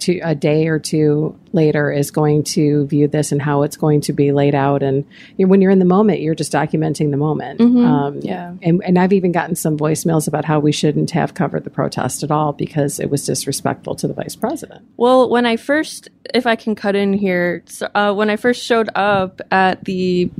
to 0.00 0.18
a 0.20 0.34
day 0.34 0.66
or 0.68 0.78
two 0.78 1.38
later 1.52 1.90
is 1.90 2.10
going 2.10 2.42
to 2.44 2.86
view 2.86 3.08
this 3.08 3.32
and 3.32 3.40
how 3.40 3.62
it's 3.62 3.76
going 3.76 4.00
to 4.02 4.12
be 4.12 4.30
laid 4.32 4.54
out. 4.54 4.82
And 4.82 5.04
you 5.36 5.46
know, 5.46 5.50
when 5.50 5.62
you're 5.62 5.70
in 5.70 5.78
the 5.78 5.84
moment, 5.86 6.20
you're 6.20 6.34
just 6.34 6.52
documenting 6.52 7.10
the 7.10 7.16
moment. 7.16 7.60
Um, 7.60 8.20
Yeah. 8.20 8.54
and, 8.62 8.82
and 8.84 8.98
I've 8.98 9.12
even 9.12 9.32
gotten 9.32 9.54
some 9.56 9.78
voicemails 9.78 10.28
about 10.28 10.44
how 10.44 10.58
we 10.60 10.70
shouldn't 10.72 11.10
have 11.12 11.34
covered 11.34 11.64
the 11.64 11.70
protest 11.70 12.22
at 12.22 12.30
all 12.30 12.52
because 12.52 13.00
it 13.00 13.10
was 13.10 13.24
disrespectful 13.24 13.94
to 13.96 14.06
the 14.08 14.14
vice 14.14 14.36
president. 14.36 14.84
Well, 14.96 15.30
when 15.30 15.46
I 15.46 15.56
first, 15.56 16.08
if 16.34 16.46
I 16.46 16.56
can 16.56 16.74
cut 16.74 16.94
in 16.94 17.12
here, 17.12 17.62
so, 17.66 17.88
uh, 17.94 18.12
when 18.12 18.28
I 18.30 18.36
first 18.36 18.62
showed 18.64 18.90
up 18.94 19.40
at 19.50 19.84
the 19.84 20.30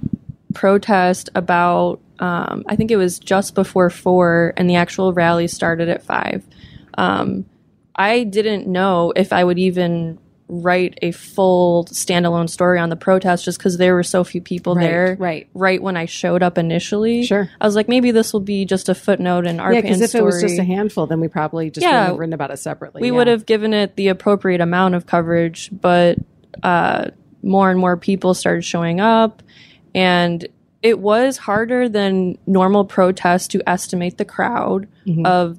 protest 0.54 1.30
about, 1.34 2.00
um, 2.18 2.64
I 2.66 2.76
think 2.76 2.90
it 2.90 2.96
was 2.96 3.18
just 3.18 3.54
before 3.54 3.90
four, 3.90 4.54
and 4.56 4.68
the 4.70 4.76
actual 4.76 5.12
rally 5.12 5.48
started 5.48 5.88
at 5.88 6.02
five. 6.02 6.44
Um, 6.98 7.44
I 7.96 8.24
didn't 8.24 8.66
know 8.66 9.12
if 9.16 9.32
I 9.32 9.42
would 9.42 9.58
even 9.58 10.18
write 10.48 10.96
a 11.02 11.10
full 11.10 11.86
standalone 11.86 12.48
story 12.48 12.78
on 12.78 12.88
the 12.88 12.94
protest 12.94 13.44
just 13.44 13.58
because 13.58 13.78
there 13.78 13.94
were 13.94 14.04
so 14.04 14.22
few 14.22 14.40
people 14.40 14.76
Right, 14.76 14.82
there 14.82 15.16
right. 15.18 15.48
right 15.54 15.82
when 15.82 15.96
I 15.96 16.04
showed 16.04 16.40
up 16.40 16.56
initially. 16.56 17.24
Sure. 17.24 17.50
I 17.60 17.66
was 17.66 17.74
like, 17.74 17.88
maybe 17.88 18.12
this 18.12 18.32
will 18.32 18.38
be 18.40 18.64
just 18.64 18.88
a 18.88 18.94
footnote 18.94 19.44
in 19.46 19.58
our 19.58 19.72
yeah, 19.72 19.80
because 19.80 20.00
if 20.00 20.10
story. 20.10 20.22
it 20.22 20.26
was 20.26 20.40
just 20.42 20.58
a 20.60 20.62
handful, 20.64 21.08
then 21.08 21.18
we 21.20 21.26
probably 21.26 21.70
just 21.70 21.82
Yeah. 21.82 21.90
wouldn't 21.92 22.08
have 22.10 22.18
written 22.20 22.32
about 22.34 22.50
it 22.52 22.58
separately. 22.58 23.00
we 23.00 23.08
yeah. 23.08 23.14
would 23.14 23.26
have 23.26 23.44
given 23.44 23.74
it 23.74 23.96
the 23.96 24.06
appropriate 24.06 24.60
amount 24.60 24.94
of 24.94 25.06
coverage, 25.06 25.68
but 25.72 26.16
uh, 26.62 27.06
more 27.42 27.68
and 27.70 27.80
more 27.80 27.96
people 27.96 28.32
started 28.32 28.62
showing 28.62 29.00
up, 29.00 29.42
and 29.94 30.46
it 30.82 31.00
was 31.00 31.38
harder 31.38 31.88
than 31.88 32.38
normal 32.46 32.84
protests 32.84 33.48
to 33.48 33.68
estimate 33.68 34.16
the 34.18 34.24
crowd 34.24 34.86
of 35.24 35.58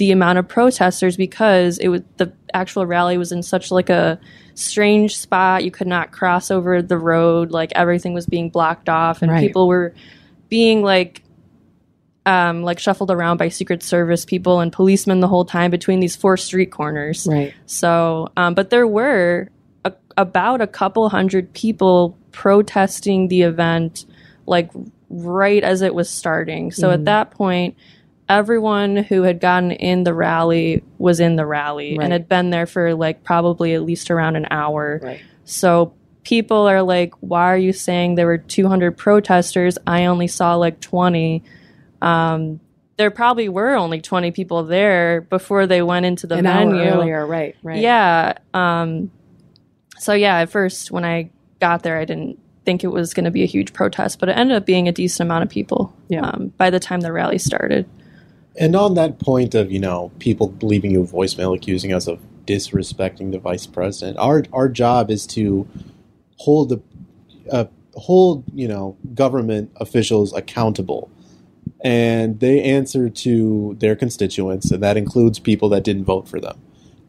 the 0.00 0.12
amount 0.12 0.38
of 0.38 0.48
protesters 0.48 1.14
because 1.18 1.76
it 1.76 1.88
was 1.88 2.00
the 2.16 2.32
actual 2.54 2.86
rally 2.86 3.18
was 3.18 3.32
in 3.32 3.42
such 3.42 3.70
like 3.70 3.90
a 3.90 4.18
strange 4.54 5.14
spot 5.14 5.62
you 5.62 5.70
could 5.70 5.86
not 5.86 6.10
cross 6.10 6.50
over 6.50 6.80
the 6.80 6.96
road 6.96 7.50
like 7.50 7.70
everything 7.74 8.14
was 8.14 8.24
being 8.24 8.48
blocked 8.48 8.88
off 8.88 9.20
and 9.20 9.30
Right. 9.30 9.46
people 9.46 9.68
were 9.68 9.92
being 10.48 10.80
like 10.82 11.22
um, 12.24 12.62
like 12.62 12.78
shuffled 12.78 13.10
around 13.10 13.36
by 13.36 13.48
Secret 13.50 13.82
Service 13.82 14.24
people 14.24 14.60
and 14.60 14.72
policemen 14.72 15.20
the 15.20 15.28
whole 15.28 15.44
time 15.44 15.70
between 15.70 16.00
these 16.00 16.16
four 16.16 16.36
street 16.38 16.70
corners. 16.70 17.26
Right. 17.30 17.52
So, 17.66 18.30
um, 18.36 18.54
but 18.54 18.70
there 18.70 18.86
were 18.86 19.48
a, 19.84 19.92
about 20.16 20.60
a 20.62 20.66
couple 20.66 21.08
hundred 21.10 21.52
people 21.52 22.16
protesting 22.32 23.28
the 23.28 23.42
event, 23.42 24.06
like 24.46 24.70
right 25.10 25.62
as 25.62 25.82
it 25.82 25.94
was 25.94 26.08
starting. 26.08 26.72
So 26.72 26.90
at 26.90 27.04
that 27.06 27.30
point, 27.32 27.76
everyone 28.30 28.96
who 28.96 29.22
had 29.22 29.40
gotten 29.40 29.72
in 29.72 30.04
the 30.04 30.14
rally 30.14 30.82
was 30.98 31.20
in 31.20 31.36
the 31.36 31.44
rally 31.44 31.98
Right. 31.98 32.04
and 32.04 32.12
had 32.12 32.28
been 32.28 32.50
there 32.50 32.66
for 32.66 32.94
like 32.94 33.24
probably 33.24 33.74
at 33.74 33.82
least 33.82 34.10
around 34.10 34.36
an 34.36 34.46
hour. 34.50 35.00
Right. 35.02 35.20
So 35.44 35.92
people 36.22 36.68
are 36.68 36.82
like, 36.82 37.12
why 37.20 37.52
are 37.52 37.56
you 37.58 37.72
saying 37.72 38.14
there 38.14 38.26
were 38.26 38.38
200 38.38 38.96
protesters? 38.96 39.76
I 39.86 40.06
only 40.06 40.28
saw 40.28 40.54
like 40.54 40.80
20. 40.80 41.42
Um, 42.00 42.60
there 42.96 43.10
probably 43.10 43.48
were 43.48 43.74
only 43.74 44.00
20 44.00 44.30
people 44.30 44.64
there 44.64 45.22
before 45.22 45.66
they 45.66 45.82
went 45.82 46.06
into 46.06 46.26
the 46.26 46.36
An 46.36 46.44
venue. 46.44 46.82
earlier, 46.82 47.26
right? 47.26 47.56
Right. 47.62 47.80
Yeah. 47.80 48.34
Um, 48.54 49.10
so 49.98 50.12
yeah, 50.12 50.36
at 50.38 50.50
first 50.50 50.90
when 50.90 51.04
I 51.04 51.30
got 51.60 51.82
there, 51.82 51.98
I 51.98 52.04
didn't 52.04 52.38
think 52.64 52.84
it 52.84 52.88
was 52.88 53.14
going 53.14 53.24
to 53.24 53.30
be 53.30 53.42
a 53.42 53.46
huge 53.46 53.72
protest, 53.72 54.20
but 54.20 54.28
it 54.28 54.36
ended 54.36 54.56
up 54.56 54.66
being 54.66 54.86
a 54.86 54.92
decent 54.92 55.26
amount 55.26 55.44
of 55.44 55.48
people. 55.50 55.94
Yeah. 56.08 56.20
Um, 56.26 56.52
by 56.58 56.68
the 56.70 56.78
time 56.78 57.00
the 57.00 57.10
rally 57.12 57.38
started. 57.38 57.88
And 58.58 58.74
on 58.74 58.94
that 58.94 59.18
point 59.18 59.54
of 59.54 59.70
you 59.70 59.78
know 59.78 60.10
people 60.18 60.54
leaving 60.62 60.90
you 60.90 61.02
a 61.02 61.06
voicemail 61.06 61.54
accusing 61.56 61.92
us 61.92 62.06
of 62.06 62.20
disrespecting 62.46 63.30
the 63.30 63.38
vice 63.38 63.66
president, 63.66 64.18
our 64.18 64.44
our 64.52 64.68
job 64.68 65.10
is 65.10 65.26
to 65.28 65.68
hold 66.38 66.70
the 66.70 66.82
uh, 67.50 67.66
hold 67.94 68.44
you 68.54 68.68
know 68.68 68.96
government 69.14 69.70
officials 69.76 70.32
accountable, 70.32 71.10
and 71.82 72.40
they 72.40 72.62
answer 72.62 73.08
to 73.08 73.76
their 73.78 73.94
constituents, 73.94 74.70
and 74.70 74.82
that 74.82 74.96
includes 74.96 75.38
people 75.38 75.68
that 75.68 75.84
didn't 75.84 76.04
vote 76.04 76.28
for 76.28 76.40
them. 76.40 76.60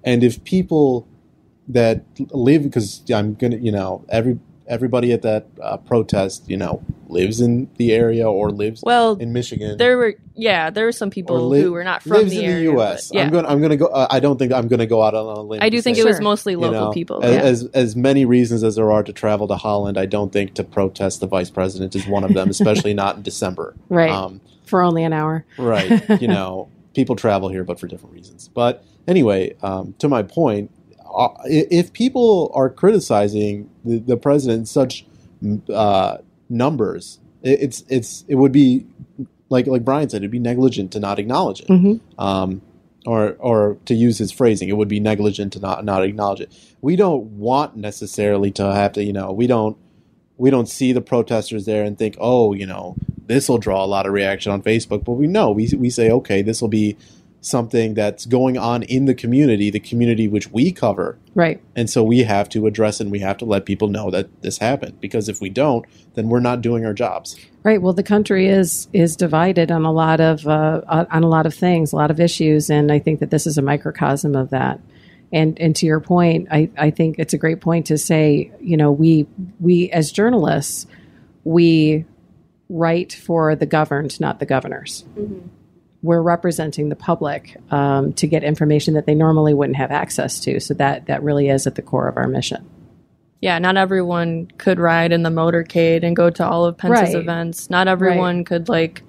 And 0.03 0.23
if 0.23 0.43
people 0.43 1.07
that 1.67 2.03
live 2.31 2.63
because 2.63 3.03
I'm 3.13 3.33
gonna 3.35 3.57
you 3.57 3.71
know 3.71 4.05
every 4.09 4.39
everybody 4.67 5.11
at 5.11 5.21
that 5.23 5.47
uh, 5.61 5.77
protest 5.77 6.49
you 6.49 6.57
know 6.57 6.83
lives 7.11 7.41
in 7.41 7.69
the 7.77 7.91
area 7.93 8.29
or 8.29 8.49
lives 8.51 8.81
Well, 8.83 9.15
in 9.17 9.33
Michigan 9.33 9.77
There 9.77 9.97
were 9.97 10.15
yeah, 10.33 10.69
there 10.69 10.85
were 10.85 10.91
some 10.91 11.09
people 11.09 11.49
li- 11.49 11.61
who 11.61 11.71
were 11.73 11.83
not 11.83 12.01
from 12.03 12.13
lives 12.13 12.31
the 12.31 12.39
in 12.43 12.49
area. 12.49 12.69
the 12.69 12.75
but 12.75 12.89
U.S. 12.89 13.11
Yeah. 13.13 13.23
I'm 13.23 13.29
going. 13.31 13.45
I'm 13.45 13.59
going 13.59 13.69
to 13.71 13.77
go. 13.77 13.85
Uh, 13.87 14.07
I 14.09 14.19
don't 14.19 14.37
think 14.39 14.51
I'm 14.53 14.67
going 14.67 14.79
to 14.79 14.87
go 14.87 15.03
out 15.03 15.13
on 15.13 15.25
a 15.37 15.41
limb. 15.41 15.61
I 15.61 15.69
do 15.69 15.81
think 15.81 15.97
say, 15.97 16.01
it 16.01 16.05
was 16.05 16.15
Sure. 16.15 16.23
mostly 16.23 16.53
you 16.53 16.59
local 16.59 16.79
know, 16.87 16.91
people. 16.91 17.23
As, 17.23 17.33
yeah. 17.35 17.41
as 17.41 17.65
as 17.73 17.95
many 17.95 18.25
reasons 18.25 18.63
as 18.63 18.75
there 18.75 18.91
are 18.91 19.03
to 19.03 19.13
travel 19.13 19.47
to 19.49 19.55
Holland, 19.55 19.97
I 19.97 20.05
don't 20.07 20.31
think 20.33 20.53
to 20.55 20.63
protest 20.63 21.19
the 21.19 21.27
vice 21.27 21.49
president 21.49 21.95
is 21.95 22.07
one 22.07 22.23
of 22.23 22.33
them, 22.33 22.49
especially 22.57 22.93
not 22.93 23.17
in 23.17 23.21
December. 23.23 23.75
Right. 23.89 24.09
Um, 24.09 24.41
For 24.65 24.81
only 24.81 25.03
an 25.03 25.13
hour. 25.13 25.45
right. 25.57 26.21
You 26.21 26.27
know, 26.29 26.69
people 26.95 27.15
travel 27.15 27.49
here, 27.49 27.63
but 27.63 27.79
for 27.79 27.87
different 27.87 28.15
reasons. 28.15 28.47
But 28.47 28.83
anyway, 29.07 29.55
um, 29.61 29.93
to 29.99 30.07
my 30.09 30.23
point, 30.23 30.71
uh, 31.13 31.27
if 31.45 31.91
people 31.93 32.51
are 32.55 32.69
criticizing 32.69 33.69
the, 33.83 33.99
the 33.99 34.17
president 34.17 34.59
in 34.61 34.65
such 34.65 35.05
uh, 35.73 36.17
numbers, 36.51 37.19
it, 37.41 37.61
it's 37.61 37.83
it's 37.89 38.25
it 38.27 38.35
would 38.35 38.51
be 38.51 38.85
like 39.49 39.67
like 39.67 39.83
Brian 39.83 40.09
said, 40.09 40.17
it'd 40.17 40.31
be 40.31 40.39
negligent 40.39 40.91
to 40.93 40.99
not 40.99 41.17
acknowledge 41.19 41.61
it. 41.61 41.67
Mhm. 41.67 41.99
Um, 42.17 42.61
or, 43.03 43.35
or 43.39 43.77
to 43.85 43.95
use 43.95 44.19
his 44.19 44.31
phrasing, 44.31 44.69
it 44.69 44.77
would 44.77 44.87
be 44.87 44.99
negligent 44.99 45.53
to 45.53 45.59
not 45.59 45.83
not 45.83 46.03
acknowledge 46.03 46.41
it. 46.41 46.51
We 46.81 46.95
don't 46.95 47.23
want 47.37 47.75
necessarily 47.75 48.51
to 48.51 48.73
have 48.73 48.93
to, 48.93 49.03
you 49.03 49.13
know, 49.13 49.31
we 49.31 49.47
don't 49.47 49.75
we 50.37 50.49
don't 50.51 50.69
see 50.69 50.91
the 50.93 51.01
protesters 51.01 51.65
there 51.65 51.83
and 51.83 51.97
think, 51.97 52.15
oh, 52.19 52.53
you 52.53 52.65
know, 52.67 52.95
this 53.25 53.49
will 53.49 53.57
draw 53.57 53.83
a 53.83 53.87
lot 53.87 54.05
of 54.05 54.13
reaction 54.13 54.51
on 54.51 54.61
Facebook. 54.61 55.03
But 55.03 55.13
we 55.13 55.25
know 55.27 55.51
we 55.51 55.67
we 55.75 55.89
say, 55.89 56.11
okay, 56.11 56.41
this 56.43 56.61
will 56.61 56.69
be 56.69 56.95
something 57.41 57.95
that's 57.95 58.25
going 58.27 58.55
on 58.57 58.83
in 58.83 59.05
the 59.05 59.15
community, 59.15 59.71
the 59.71 59.79
community 59.79 60.27
which 60.27 60.51
we 60.51 60.71
cover, 60.71 61.17
Right. 61.33 61.59
and 61.75 61.89
so 61.89 62.03
we 62.03 62.19
have 62.19 62.47
to 62.49 62.67
address 62.67 62.99
and 62.99 63.11
we 63.11 63.17
have 63.19 63.37
to 63.37 63.45
let 63.45 63.65
people 63.65 63.87
know 63.87 64.11
that 64.11 64.43
this 64.43 64.59
happened. 64.59 65.01
Because 65.01 65.27
if 65.27 65.41
we 65.41 65.49
don't, 65.49 65.85
then 66.13 66.29
we're 66.29 66.39
not 66.39 66.61
doing 66.61 66.85
our 66.85 66.93
jobs. 66.93 67.35
Right. 67.63 67.81
Well, 67.81 67.93
the 67.93 68.03
country 68.03 68.47
is 68.47 68.87
is 68.93 69.15
divided 69.15 69.71
on 69.71 69.85
a 69.85 69.91
lot 69.91 70.19
of 70.21 70.47
uh, 70.47 70.81
on 70.87 71.23
a 71.23 71.27
lot 71.27 71.45
of 71.47 71.53
things, 71.53 71.91
a 71.93 71.95
lot 71.95 72.11
of 72.11 72.19
issues, 72.19 72.69
and 72.69 72.91
I 72.91 72.99
think 72.99 73.19
that 73.21 73.31
this 73.31 73.47
is 73.47 73.57
a 73.57 73.61
microcosm 73.61 74.35
of 74.35 74.51
that. 74.51 74.79
And 75.33 75.59
and 75.59 75.75
to 75.77 75.85
your 75.85 75.99
point, 75.99 76.47
I, 76.51 76.69
I 76.77 76.91
think 76.91 77.15
it's 77.17 77.33
a 77.33 77.37
great 77.37 77.61
point 77.61 77.87
to 77.87 77.97
say, 77.97 78.51
you 78.59 78.77
know, 78.77 78.91
we 78.91 79.25
we 79.59 79.89
as 79.91 80.11
journalists, 80.11 80.85
we 81.43 82.05
write 82.69 83.13
for 83.13 83.55
the 83.55 83.65
governed, 83.65 84.19
not 84.19 84.39
the 84.39 84.45
governors. 84.45 85.05
We're 86.03 86.21
representing 86.21 86.89
the 86.89 86.95
public 86.95 87.57
um, 87.71 88.13
to 88.13 88.27
get 88.27 88.43
information 88.43 88.95
that 88.95 89.05
they 89.05 89.13
normally 89.15 89.53
wouldn't 89.53 89.77
have 89.77 89.91
access 89.91 90.39
to. 90.41 90.59
So 90.59 90.73
that 90.75 91.05
that 91.05 91.21
really 91.23 91.49
is 91.49 91.67
at 91.67 91.75
the 91.75 91.81
core 91.81 92.07
of 92.07 92.17
our 92.17 92.27
mission. 92.27 92.67
yeah, 93.41 93.57
not 93.59 93.75
everyone 93.77 94.47
could 94.57 94.79
ride 94.79 95.11
in 95.11 95.23
the 95.23 95.29
motorcade 95.31 96.03
and 96.03 96.15
go 96.15 96.29
to 96.29 96.45
all 96.45 96.65
of 96.65 96.77
Pence's 96.77 97.13
Right. 97.13 97.15
events. 97.15 97.69
Not 97.71 97.87
everyone 97.87 98.43
could 98.45 98.69
like 98.69 99.01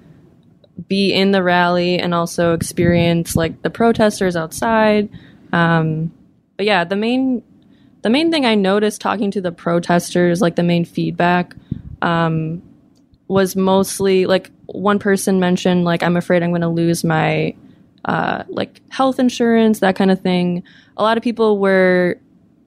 be 0.87 1.13
in 1.13 1.31
the 1.31 1.43
rally 1.43 1.99
and 1.99 2.15
also 2.15 2.53
experience 2.53 3.35
like 3.35 3.61
the 3.61 3.69
protesters 3.69 4.35
outside. 4.35 5.07
Um, 5.51 6.11
but 6.57 6.65
yeah, 6.65 6.83
the 6.83 6.95
main 6.95 7.43
the 8.01 8.09
main 8.09 8.31
thing 8.31 8.45
I 8.45 8.55
noticed 8.55 8.99
talking 9.01 9.29
to 9.31 9.39
the 9.41 9.51
protesters, 9.51 10.41
like 10.41 10.55
the 10.55 10.63
main 10.63 10.83
feedback, 10.83 11.55
um, 12.01 12.61
was 13.33 13.55
mostly 13.55 14.25
like 14.25 14.51
one 14.67 14.99
person 14.99 15.39
mentioned 15.39 15.83
like 15.83 16.03
I'm 16.03 16.15
afraid 16.15 16.43
I'm 16.43 16.51
going 16.51 16.61
to 16.61 16.69
lose 16.69 17.03
my 17.03 17.55
uh, 18.05 18.43
like 18.47 18.81
health 18.89 19.19
insurance, 19.19 19.79
that 19.79 19.95
kind 19.95 20.11
of 20.11 20.21
thing. 20.21 20.63
A 20.97 21.03
lot 21.03 21.17
of 21.17 21.23
people 21.23 21.57
were 21.57 22.19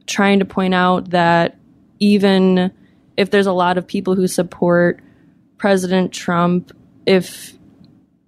trying 0.06 0.38
to 0.38 0.44
point 0.44 0.74
out 0.74 1.10
that 1.10 1.56
even 1.98 2.72
if 3.16 3.30
there's 3.30 3.46
a 3.46 3.52
lot 3.52 3.78
of 3.78 3.86
people 3.86 4.14
who 4.14 4.26
support 4.26 5.00
President 5.58 6.12
Trump, 6.12 6.72
if 7.06 7.54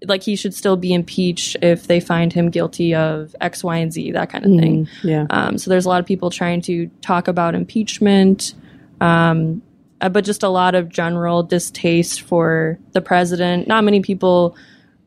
like 0.07 0.23
he 0.23 0.37
should 0.37 0.55
still 0.55 0.77
be 0.77 0.95
impeached 0.95 1.57
if 1.61 1.89
they 1.89 1.99
find 1.99 2.33
him 2.33 2.51
guilty 2.51 2.95
of 2.95 3.35
X, 3.41 3.65
Y, 3.65 3.77
and 3.79 3.93
Z, 3.93 4.13
that 4.13 4.31
kind 4.31 4.45
of 4.45 4.53
thing. 4.53 4.89
Yeah. 5.03 5.27
Um, 5.31 5.59
so 5.59 5.71
there's 5.71 5.87
a 5.87 5.89
lot 5.89 6.01
of 6.01 6.07
people 6.07 6.31
trying 6.31 6.61
to 6.63 6.87
talk 7.01 7.27
about 7.27 7.55
impeachment, 7.55 8.55
um, 9.01 9.61
uh, 10.01 10.09
but 10.09 10.25
just 10.25 10.43
a 10.43 10.49
lot 10.49 10.75
of 10.75 10.89
general 10.89 11.43
distaste 11.43 12.23
for 12.23 12.79
the 12.93 13.01
president. 13.01 13.67
Not 13.69 13.85
many 13.85 14.01
people. 14.01 14.57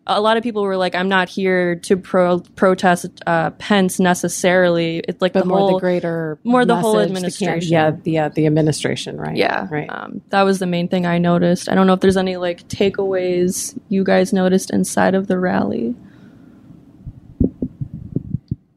A 0.08 0.20
lot 0.20 0.36
of 0.36 0.42
people 0.44 0.64
were 0.64 0.78
like, 0.78 0.96
"I'm 0.96 1.08
not 1.10 1.30
here 1.30 1.76
to 1.76 1.96
pro- 1.96 2.40
protest 2.56 3.06
uh, 3.28 3.52
Pence 3.52 4.00
necessarily." 4.00 4.98
It's 5.08 5.22
like 5.22 5.34
But 5.34 5.44
the 5.44 5.46
more 5.50 5.60
whole 5.60 5.74
the 5.76 5.80
greater, 5.80 6.40
more 6.44 6.66
the 6.66 6.76
whole 6.76 6.96
message, 6.96 7.10
administration. 7.12 7.72
yeah, 7.72 7.92
the 7.92 8.18
uh, 8.20 8.30
the 8.30 8.48
administration, 8.48 9.18
right? 9.18 9.38
yeah, 9.38 9.68
right. 9.70 9.88
Um, 9.90 10.22
that 10.30 10.42
was 10.42 10.58
the 10.60 10.66
main 10.66 10.88
thing 10.88 11.06
I 11.06 11.20
noticed. 11.20 11.70
I 11.70 11.76
don't 11.76 11.86
know 11.86 11.94
if 11.94 12.00
there's 12.00 12.18
any 12.18 12.38
like 12.38 12.68
takeaways 12.68 13.78
you 13.90 14.04
guys 14.04 14.34
noticed 14.34 14.72
inside 14.72 15.14
of 15.16 15.28
the 15.28 15.38
rally. 15.38 15.96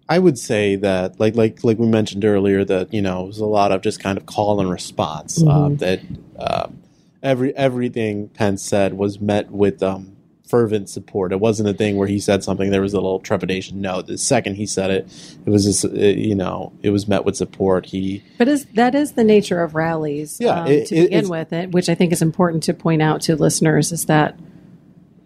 I 0.08 0.18
would 0.18 0.38
say 0.38 0.76
that, 0.76 1.18
like 1.18 1.34
like 1.34 1.64
like 1.64 1.78
we 1.78 1.86
mentioned 1.86 2.24
earlier, 2.24 2.64
that 2.64 2.92
you 2.92 3.00
know 3.02 3.24
it 3.24 3.26
was 3.28 3.38
a 3.38 3.46
lot 3.46 3.72
of 3.72 3.80
just 3.82 4.00
kind 4.00 4.18
of 4.18 4.26
call 4.26 4.60
and 4.60 4.70
response. 4.70 5.42
Um, 5.42 5.76
that 5.78 6.00
um, 6.38 6.82
every 7.22 7.56
everything 7.56 8.28
Pence 8.28 8.62
said 8.62 8.94
was 8.94 9.18
met 9.20 9.50
with 9.50 9.82
um, 9.82 10.16
fervent 10.46 10.90
support. 10.90 11.32
It 11.32 11.40
wasn't 11.40 11.70
a 11.70 11.72
thing 11.72 11.96
where 11.96 12.06
he 12.06 12.20
said 12.20 12.44
something 12.44 12.70
there 12.70 12.82
was 12.82 12.92
a 12.92 12.98
little 12.98 13.18
trepidation. 13.18 13.80
No, 13.80 14.02
the 14.02 14.18
second 14.18 14.56
he 14.56 14.66
said 14.66 14.90
it, 14.90 15.36
it 15.46 15.48
was 15.48 15.64
just, 15.64 15.86
uh, 15.86 15.88
you 15.98 16.34
know 16.34 16.74
it 16.82 16.90
was 16.90 17.08
met 17.08 17.24
with 17.24 17.34
support. 17.36 17.86
He 17.86 18.22
But 18.36 18.48
is 18.48 18.66
that 18.74 18.94
is 18.94 19.12
the 19.12 19.24
nature 19.24 19.62
of 19.62 19.74
rallies? 19.74 20.36
Yeah, 20.38 20.60
um, 20.64 20.66
it- 20.70 20.86
to 20.88 20.96
it- 20.96 21.04
begin 21.04 21.28
with, 21.30 21.50
it, 21.54 21.70
which 21.72 21.88
I 21.88 21.94
think 21.94 22.12
is 22.12 22.20
important 22.20 22.62
to 22.64 22.74
point 22.74 23.00
out 23.00 23.22
to 23.22 23.36
listeners 23.36 23.90
is 23.90 24.04
that 24.04 24.38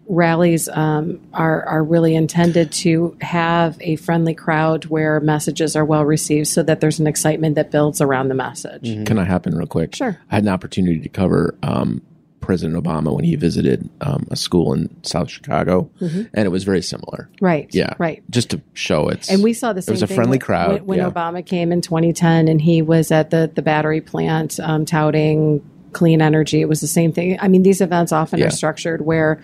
rallies 0.09 0.67
um, 0.69 1.19
are 1.33 1.63
are 1.63 1.83
really 1.83 2.15
intended 2.15 2.71
to 2.71 3.15
have 3.21 3.77
a 3.79 3.95
friendly 3.97 4.33
crowd 4.33 4.85
where 4.85 5.19
messages 5.21 5.75
are 5.75 5.85
well 5.85 6.03
received, 6.03 6.47
so 6.47 6.63
that 6.63 6.81
there's 6.81 6.99
an 6.99 7.07
excitement 7.07 7.55
that 7.55 7.71
builds 7.71 8.01
around 8.01 8.27
the 8.27 8.35
message. 8.35 8.83
Can 9.05 9.17
I 9.19 9.23
happen 9.23 9.55
real 9.55 9.67
quick? 9.67 9.95
Sure. 9.95 10.19
I 10.31 10.35
had 10.35 10.43
an 10.43 10.49
opportunity 10.49 10.99
to 10.99 11.09
cover 11.09 11.55
um, 11.63 12.01
President 12.41 12.83
Obama 12.83 13.13
when 13.15 13.23
he 13.23 13.35
visited 13.35 13.87
um, 14.01 14.27
a 14.31 14.35
school 14.35 14.73
in 14.73 14.89
South 15.03 15.29
Chicago, 15.29 15.89
and 16.01 16.29
it 16.33 16.49
was 16.49 16.63
very 16.63 16.81
similar. 16.81 17.29
Right. 17.39 17.69
Yeah. 17.71 17.93
Right. 17.99 18.23
Just 18.31 18.49
to 18.49 18.61
show 18.73 19.07
it's 19.09 19.29
And 19.29 19.43
we 19.43 19.53
saw 19.53 19.73
the 19.73 19.83
same. 19.83 19.93
was 19.93 20.01
a 20.01 20.07
friendly 20.07 20.31
when- 20.37 20.39
crowd, 20.39 20.71
when, 20.71 20.85
when 20.85 20.97
yeah. 20.99 21.09
Obama 21.11 21.45
came 21.45 21.71
in 21.71 21.81
2010, 21.81 22.47
and 22.47 22.59
he 22.59 22.81
was 22.81 23.11
at 23.11 23.29
the 23.29 23.51
the 23.53 23.61
battery 23.61 24.01
plant 24.01 24.59
um, 24.59 24.85
touting 24.85 25.63
clean 25.91 26.21
energy. 26.21 26.61
It 26.61 26.69
was 26.69 26.81
the 26.81 26.87
same 26.87 27.11
thing. 27.11 27.37
I 27.41 27.47
mean, 27.47 27.63
these 27.63 27.81
events 27.81 28.11
often 28.11 28.39
Yeah. 28.39 28.45
are 28.47 28.51
structured 28.51 29.01
where 29.01 29.41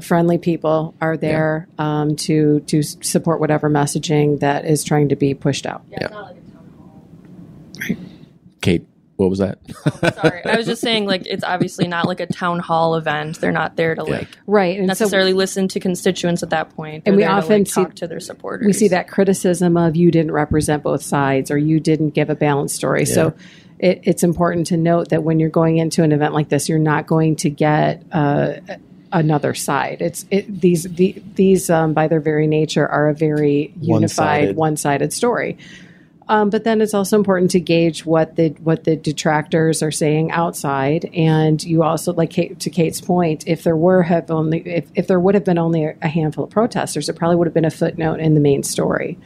friendly 0.00 0.38
people 0.38 0.94
are 1.00 1.16
there 1.16 1.68
um, 1.78 2.16
to 2.16 2.60
to 2.60 2.82
support 2.82 3.40
whatever 3.40 3.68
messaging 3.68 4.40
that 4.40 4.64
is 4.64 4.84
trying 4.84 5.10
to 5.10 5.16
be 5.16 5.34
pushed 5.34 5.66
out. 5.66 5.82
Yeah, 5.90 5.98
it's 6.04 6.12
not 6.12 6.24
like 6.24 6.36
a 6.36 6.50
town 6.52 6.72
hall. 6.76 7.96
Kate. 8.60 8.86
What 9.16 9.28
was 9.30 9.38
that? 9.40 9.58
Sorry, 10.20 10.44
I 10.44 10.56
was 10.56 10.66
just 10.66 10.80
saying 10.80 11.06
like 11.06 11.26
it's 11.26 11.44
obviously 11.44 11.86
not 11.86 12.06
like 12.06 12.18
a 12.18 12.26
town 12.26 12.58
hall 12.58 12.96
event. 12.96 13.40
They're 13.40 13.52
not 13.52 13.76
there 13.76 13.94
to 13.94 14.02
like 14.02 14.26
Right. 14.48 14.76
And 14.76 14.86
so 14.86 14.88
necessarily 14.88 15.32
listen 15.32 15.68
to 15.68 15.80
constituents 15.80 16.42
at 16.42 16.50
that 16.50 16.70
point. 16.74 17.04
And 17.06 17.12
They're 17.12 17.16
we 17.16 17.22
there 17.22 17.28
to, 17.28 17.36
often 17.36 17.58
like, 17.58 17.66
see- 17.68 17.84
talk 17.84 17.94
to 17.96 18.08
their 18.08 18.18
supporters. 18.18 18.66
we 18.66 18.72
see 18.72 18.88
that 18.88 19.06
criticism 19.06 19.76
of 19.76 19.94
you 19.94 20.10
didn't 20.10 20.32
represent 20.32 20.82
both 20.82 21.02
sides 21.02 21.52
or 21.52 21.58
you 21.58 21.78
didn't 21.78 22.10
give 22.10 22.30
a 22.30 22.34
balanced 22.34 22.74
story. 22.74 23.04
So 23.04 23.34
it, 23.78 24.00
it's 24.04 24.24
important 24.24 24.68
to 24.68 24.76
note 24.76 25.10
that 25.10 25.22
when 25.22 25.38
you're 25.38 25.50
going 25.50 25.76
into 25.76 26.02
an 26.02 26.10
event 26.10 26.34
like 26.34 26.48
this, 26.48 26.68
you're 26.68 26.78
not 26.80 27.06
going 27.06 27.36
to 27.36 27.50
get 27.50 28.02
uh, 28.10 28.54
another 29.12 29.54
side. 29.54 30.00
It's 30.00 30.24
it, 30.30 30.60
these 30.60 30.84
the, 30.84 31.22
these 31.34 31.70
um, 31.70 31.92
by 31.92 32.08
their 32.08 32.20
very 32.20 32.46
nature 32.46 32.88
are 32.88 33.08
a 33.08 33.14
very 33.14 33.72
unified, 33.80 34.56
One-sided. 34.56 34.56
one-sided 34.56 35.12
story. 35.12 35.58
Um, 36.28 36.50
but 36.50 36.64
then 36.64 36.80
it's 36.80 36.94
also 36.94 37.16
important 37.16 37.50
to 37.50 37.60
gauge 37.60 38.06
what 38.06 38.36
the 38.36 38.50
what 38.60 38.84
the 38.84 38.96
detractors 38.96 39.82
are 39.82 39.90
saying 39.90 40.30
outside, 40.30 41.10
and 41.12 41.62
you 41.62 41.82
also 41.82 42.12
like 42.12 42.30
Kate, 42.30 42.58
to 42.60 42.70
Kate's 42.70 43.00
point, 43.00 43.46
if 43.46 43.64
there 43.64 43.76
were 43.76 44.02
have 44.02 44.30
only 44.30 44.60
if, 44.60 44.88
if 44.94 45.08
there 45.08 45.20
would 45.20 45.34
have 45.34 45.44
been 45.44 45.58
only 45.58 45.84
a 45.84 46.08
handful 46.08 46.44
of 46.44 46.50
protesters, 46.50 47.08
it 47.08 47.16
probably 47.16 47.36
would 47.36 47.46
have 47.48 47.54
been 47.54 47.64
a 47.64 47.70
footnote 47.70 48.20
in 48.20 48.34
the 48.34 48.40
main 48.40 48.62
story. 48.62 49.18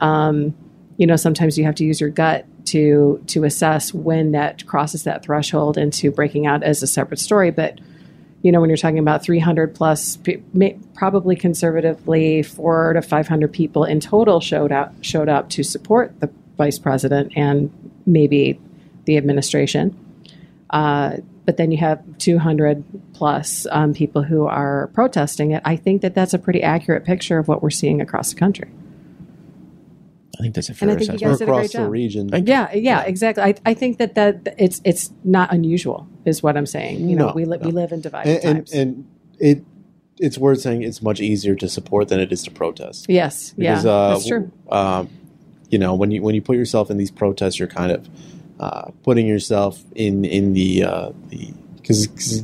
Um, 0.00 0.54
you 0.96 1.06
know, 1.06 1.16
sometimes 1.16 1.58
you 1.58 1.64
have 1.64 1.74
to 1.74 1.84
use 1.84 2.00
your 2.00 2.10
gut 2.10 2.46
to 2.66 3.22
to 3.26 3.44
assess 3.44 3.92
when 3.92 4.30
that 4.32 4.64
crosses 4.66 5.02
that 5.02 5.24
threshold 5.24 5.76
into 5.76 6.10
breaking 6.10 6.46
out 6.46 6.62
as 6.62 6.82
a 6.82 6.86
separate 6.86 7.18
story. 7.18 7.50
But 7.50 7.80
you 8.42 8.52
know, 8.52 8.60
when 8.60 8.70
you're 8.70 8.76
talking 8.76 8.98
about 8.98 9.22
300 9.22 9.74
plus, 9.74 10.18
probably 10.94 11.36
conservatively 11.36 12.42
four 12.42 12.92
to 12.92 13.02
500 13.02 13.52
people 13.52 13.84
in 13.84 14.00
total 14.00 14.40
showed 14.40 14.72
up 14.72 14.94
showed 15.02 15.28
up 15.28 15.50
to 15.50 15.62
support 15.62 16.20
the 16.20 16.30
vice 16.56 16.78
president 16.78 17.32
and 17.36 17.70
maybe 18.06 18.60
the 19.04 19.16
administration. 19.16 19.96
Uh, 20.70 21.16
but 21.44 21.56
then 21.56 21.70
you 21.70 21.78
have 21.78 22.02
200 22.18 22.84
plus 23.14 23.66
um, 23.70 23.94
people 23.94 24.22
who 24.22 24.46
are 24.46 24.88
protesting 24.94 25.52
it. 25.52 25.62
I 25.64 25.76
think 25.76 26.02
that 26.02 26.14
that's 26.14 26.34
a 26.34 26.38
pretty 26.38 26.62
accurate 26.62 27.04
picture 27.04 27.38
of 27.38 27.48
what 27.48 27.62
we're 27.62 27.70
seeing 27.70 28.00
across 28.00 28.32
the 28.32 28.38
country. 28.38 28.68
I 30.38 30.42
think 30.42 30.54
that's 30.54 30.68
a 30.68 30.72
And 30.72 30.78
fair 30.78 30.90
I 30.90 30.94
think 30.96 31.08
you 31.08 31.14
assessment. 31.14 31.30
guys 31.32 31.38
did 31.38 31.48
a 31.48 31.50
across 31.50 31.72
great 31.72 31.82
the 31.84 31.88
region. 31.90 32.28
Thank 32.28 32.48
Yeah, 32.48 32.72
yeah, 32.74 33.02
exactly. 33.02 33.42
I, 33.42 33.54
I 33.64 33.74
think 33.74 33.98
that, 33.98 34.14
that 34.16 34.54
it's 34.58 34.80
it's 34.84 35.10
not 35.24 35.52
unusual, 35.52 36.06
is 36.24 36.42
what 36.42 36.56
I'm 36.56 36.66
saying. 36.66 37.08
You 37.08 37.16
know, 37.16 37.28
No, 37.28 37.32
we 37.34 37.44
li- 37.46 37.58
no. 37.58 37.66
we 37.66 37.72
live 37.72 37.92
in 37.92 38.00
divided 38.02 38.36
and, 38.36 38.44
and, 38.44 38.56
times. 38.58 38.72
and 38.72 39.06
it 39.38 39.64
it's 40.18 40.38
worth 40.38 40.60
saying 40.60 40.82
it's 40.82 41.00
much 41.02 41.20
easier 41.20 41.54
to 41.56 41.68
support 41.68 42.08
than 42.08 42.20
it 42.20 42.32
is 42.32 42.42
to 42.44 42.50
protest. 42.50 43.06
yes, 43.08 43.54
yeah, 43.56 43.78
uh, 43.80 44.10
that's 44.14 44.26
true. 44.26 44.50
Um, 44.70 45.08
you 45.70 45.78
know, 45.78 45.94
when 45.94 46.10
you 46.10 46.22
when 46.22 46.34
you 46.34 46.42
put 46.42 46.56
yourself 46.56 46.90
in 46.90 46.96
these 46.96 47.10
protests, 47.10 47.58
you're 47.58 47.68
kind 47.68 47.92
of 47.92 48.08
uh, 48.60 48.90
putting 49.02 49.26
yourself 49.26 49.82
in 49.94 50.24
in 50.24 50.52
the 50.52 50.84
uh, 50.84 51.12
the 51.28 51.52
because 51.76 52.42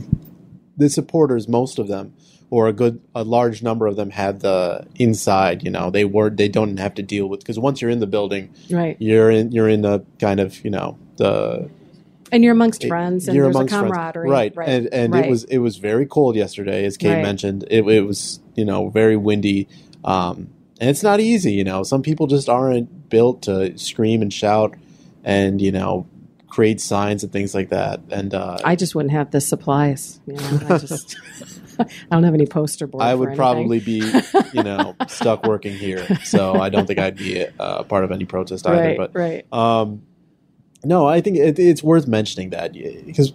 the 0.77 0.89
supporters, 0.89 1.49
most 1.49 1.79
of 1.79 1.89
them, 1.89 2.15
or 2.53 2.69
a 2.69 2.73
good 2.75 3.01
a 3.15 3.25
large 3.25 3.63
number 3.63 3.87
of 3.87 3.97
them, 3.97 4.11
had 4.11 4.41
the 4.41 4.87
inside. 4.97 5.63
You 5.65 5.71
know, 5.71 5.91
they 5.91 6.05
were 6.05 6.29
they 6.29 6.49
don't 6.49 6.77
have 6.77 6.95
to 6.97 7.03
deal 7.03 7.27
with 7.27 7.41
because 7.41 7.59
once 7.59 7.81
you're 7.81 7.91
in 7.91 7.99
the 8.01 8.07
building, 8.07 8.51
Right, 8.71 8.97
you're 9.01 9.31
in 9.31 9.53
you're 9.53 9.71
in 9.71 9.81
the 9.81 10.05
kind 10.21 10.39
of 10.39 10.63
you 10.63 10.71
know 10.71 10.99
the 11.17 11.71
and 12.31 12.45
you're 12.45 12.53
amongst 12.53 12.87
friends, 12.87 13.27
and 13.27 13.35
you're 13.35 13.45
there's 13.47 13.57
a 13.57 13.59
amongst 13.61 13.75
friends. 13.75 13.93
camaraderie, 13.95 14.29
right? 14.31 14.53
right, 14.55 14.69
And 14.69 14.89
and 14.93 15.15
right. 15.15 15.25
it 15.25 15.31
was 15.31 15.45
it 15.45 15.59
was 15.59 15.79
very 15.79 16.05
cold 16.05 16.37
yesterday, 16.37 16.85
as 16.85 16.99
Kate 16.99 17.15
Right. 17.15 17.23
mentioned. 17.23 17.65
It, 17.71 17.85
it 17.89 18.03
was 18.03 18.41
you 18.55 18.67
know 18.67 18.91
very 18.91 19.17
windy, 19.17 19.67
um, 20.05 20.49
and 20.79 20.91
it's 20.91 21.03
not 21.03 21.21
easy. 21.21 21.53
You 21.53 21.65
know, 21.65 21.83
some 21.85 22.03
people 22.03 22.27
just 22.27 22.51
aren't 22.51 23.09
built 23.09 23.41
to 23.45 23.79
scream 23.79 24.21
and 24.21 24.31
shout, 24.33 24.75
and 25.25 25.59
you 25.61 25.73
know, 25.73 26.07
create 26.49 26.83
signs 26.83 27.23
and 27.23 27.33
things 27.33 27.55
like 27.55 27.71
that. 27.71 28.01
And 28.11 28.35
uh, 28.35 28.59
I 28.63 28.77
just 28.77 28.95
wouldn't 28.95 29.13
have 29.13 29.31
the 29.31 29.41
supplies. 29.41 30.21
You 30.27 30.35
know, 30.35 30.61
I 30.69 30.79
just 30.79 31.17
I 31.79 31.87
don't 32.11 32.25
have 32.25 32.35
any 32.35 32.47
poster 32.47 32.87
board. 32.87 33.03
I 33.03 33.15
would 33.15 33.35
probably 33.35 33.81
be, 33.81 34.13
you 34.53 34.63
know, 34.63 34.97
stuck 35.09 35.45
working 35.45 35.77
here. 35.77 36.07
So 36.25 36.57
I 36.61 36.69
don't 36.69 36.87
think 36.87 36.99
I'd 36.99 37.17
be 37.17 37.47
uh, 37.59 37.83
part 37.85 38.05
of 38.05 38.13
any 38.13 38.25
protest 38.25 38.67
either. 38.67 38.89
right, 38.89 38.97
But 38.97 39.15
right, 39.15 39.53
Um, 39.53 40.03
no, 40.85 41.07
I 41.07 41.21
think 41.21 41.37
it, 41.37 41.59
it's 41.59 41.83
worth 41.83 42.07
mentioning 42.07 42.51
that 42.51 42.73
because 42.73 43.33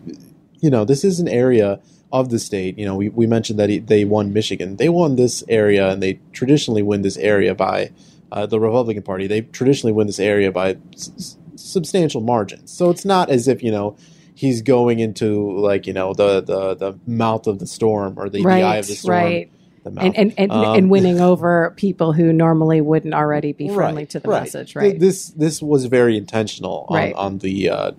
you 0.60 0.70
know 0.70 0.84
this 0.86 1.04
is 1.04 1.20
an 1.20 1.28
area 1.28 1.80
of 2.12 2.30
the 2.30 2.40
state. 2.40 2.78
You 2.78 2.86
know, 2.86 2.96
we, 2.96 3.10
we 3.10 3.28
mentioned 3.28 3.60
that 3.60 3.70
he, 3.70 3.80
they 3.80 4.06
won 4.06 4.34
Michigan. 4.34 4.78
They 4.78 4.90
won 4.90 5.16
this 5.16 5.44
area, 5.48 5.90
and 5.90 6.02
they 6.04 6.20
traditionally 6.34 6.82
win 6.82 7.02
this 7.04 7.18
area 7.18 7.56
by 7.56 7.92
uh, 8.32 8.46
the 8.46 8.60
Republican 8.60 9.04
Party. 9.04 9.28
They 9.28 9.42
traditionally 9.42 9.94
win 9.94 10.08
this 10.08 10.20
area 10.20 10.52
by 10.52 10.78
s- 10.94 11.38
substantial 11.56 12.22
margins. 12.22 12.72
So 12.72 12.90
it's 12.90 13.06
not 13.06 13.30
as 13.30 13.48
if 13.48 13.64
you 13.64 13.72
know 13.72 13.96
he's 14.38 14.62
going 14.62 15.00
into 15.00 15.60
like 15.60 15.88
you 15.88 15.94
know 15.94 16.14
the 16.14 16.42
the, 16.42 16.76
the 16.76 17.00
mouth 17.08 17.48
of 17.48 17.58
the 17.60 17.68
storm 17.68 18.14
or 18.18 18.30
the, 18.30 18.44
the 18.44 18.50
eye 18.50 18.78
of 18.78 18.88
the 18.88 18.94
storm. 18.94 19.18
right. 19.18 19.52
The. 19.84 19.90
And 20.02 20.18
and, 20.18 20.34
and, 20.38 20.52
Um, 20.52 20.76
and 20.76 20.90
winning 20.92 21.22
over 21.22 21.74
people 21.78 22.12
who 22.12 22.34
normally 22.34 22.82
wouldn't 22.82 23.14
already 23.14 23.54
be 23.54 23.70
friendly 23.70 24.02
Right, 24.04 24.10
to 24.12 24.20
the 24.20 24.28
right. 24.30 24.44
message, 24.44 24.76
right? 24.76 25.00
This 25.00 25.30
this 25.30 25.62
was 25.62 25.86
very 25.86 26.18
intentional 26.18 26.86
on, 26.90 26.96
Right. 26.98 27.16
on 27.16 27.38
the 27.38 27.70
uh, 27.70 27.92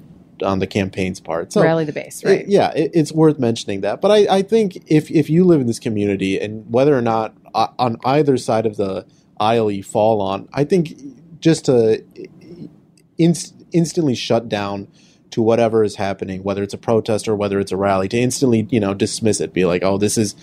on 0.42 0.58
the 0.58 0.66
campaign's 0.66 1.18
part. 1.18 1.50
So 1.52 1.62
Rally 1.62 1.84
the 1.86 1.92
base, 1.92 2.22
it- 2.22 2.28
right? 2.28 2.46
yeah, 2.46 2.72
it, 2.76 2.90
it's 2.94 3.10
worth 3.10 3.38
mentioning 3.38 3.80
that. 3.80 4.00
But 4.02 4.10
I, 4.10 4.36
I 4.38 4.42
think 4.42 4.82
if 4.86 5.10
if 5.10 5.30
you 5.30 5.44
live 5.44 5.60
in 5.62 5.66
this 5.66 5.78
community 5.80 6.38
and 6.38 6.70
whether 6.70 6.96
or 6.96 7.02
not 7.02 7.34
uh, 7.54 7.68
on 7.78 7.96
either 8.04 8.36
side 8.36 8.66
of 8.66 8.76
the 8.76 9.06
aisle 9.40 9.70
you 9.70 9.82
fall 9.82 10.20
on, 10.20 10.46
I 10.52 10.64
think 10.64 10.94
just 11.40 11.64
to 11.66 12.04
inst- 13.16 13.54
instantly 13.72 14.14
shut 14.14 14.48
down 14.48 14.88
to 15.30 15.42
whatever 15.42 15.84
is 15.84 15.96
happening, 15.96 16.42
whether 16.42 16.62
it's 16.62 16.74
a 16.74 16.78
protest 16.78 17.28
or 17.28 17.34
whether 17.36 17.58
it's 17.60 17.72
a 17.72 17.76
rally, 17.76 18.08
to 18.08 18.18
instantly 18.18 18.66
you 18.70 18.80
know 18.80 18.94
dismiss 18.94 19.40
it, 19.40 19.52
be 19.52 19.64
like, 19.64 19.82
oh, 19.82 19.98
this 19.98 20.16
is 20.18 20.34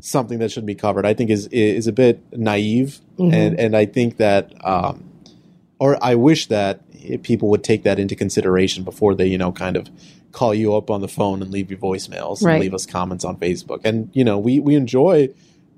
something 0.00 0.38
that 0.40 0.50
shouldn't 0.50 0.66
be 0.66 0.74
covered. 0.74 1.06
I 1.06 1.14
think 1.14 1.30
is 1.30 1.46
is 1.48 1.86
a 1.86 1.92
bit 1.92 2.20
naive, 2.36 3.00
and 3.18 3.58
and 3.58 3.76
I 3.76 3.86
think 3.86 4.16
that, 4.16 4.52
um, 4.66 5.04
or 5.78 5.96
I 6.02 6.14
wish 6.16 6.46
that 6.46 6.80
people 7.22 7.48
would 7.50 7.64
take 7.64 7.82
that 7.84 7.98
into 7.98 8.14
consideration 8.14 8.84
before 8.84 9.14
they, 9.14 9.26
you 9.26 9.38
know, 9.38 9.50
kind 9.52 9.76
of 9.76 9.88
call 10.32 10.54
you 10.54 10.74
up 10.76 10.88
on 10.90 11.00
the 11.02 11.08
phone 11.08 11.42
and 11.42 11.50
leave 11.50 11.70
you 11.70 11.76
voicemails 11.76 12.42
Right. 12.42 12.54
and 12.54 12.60
leave 12.62 12.74
us 12.74 12.86
comments 12.86 13.24
on 13.24 13.36
Facebook. 13.36 13.80
And 13.84 14.08
you 14.12 14.24
know, 14.24 14.38
we 14.38 14.60
we 14.60 14.74
enjoy 14.76 15.28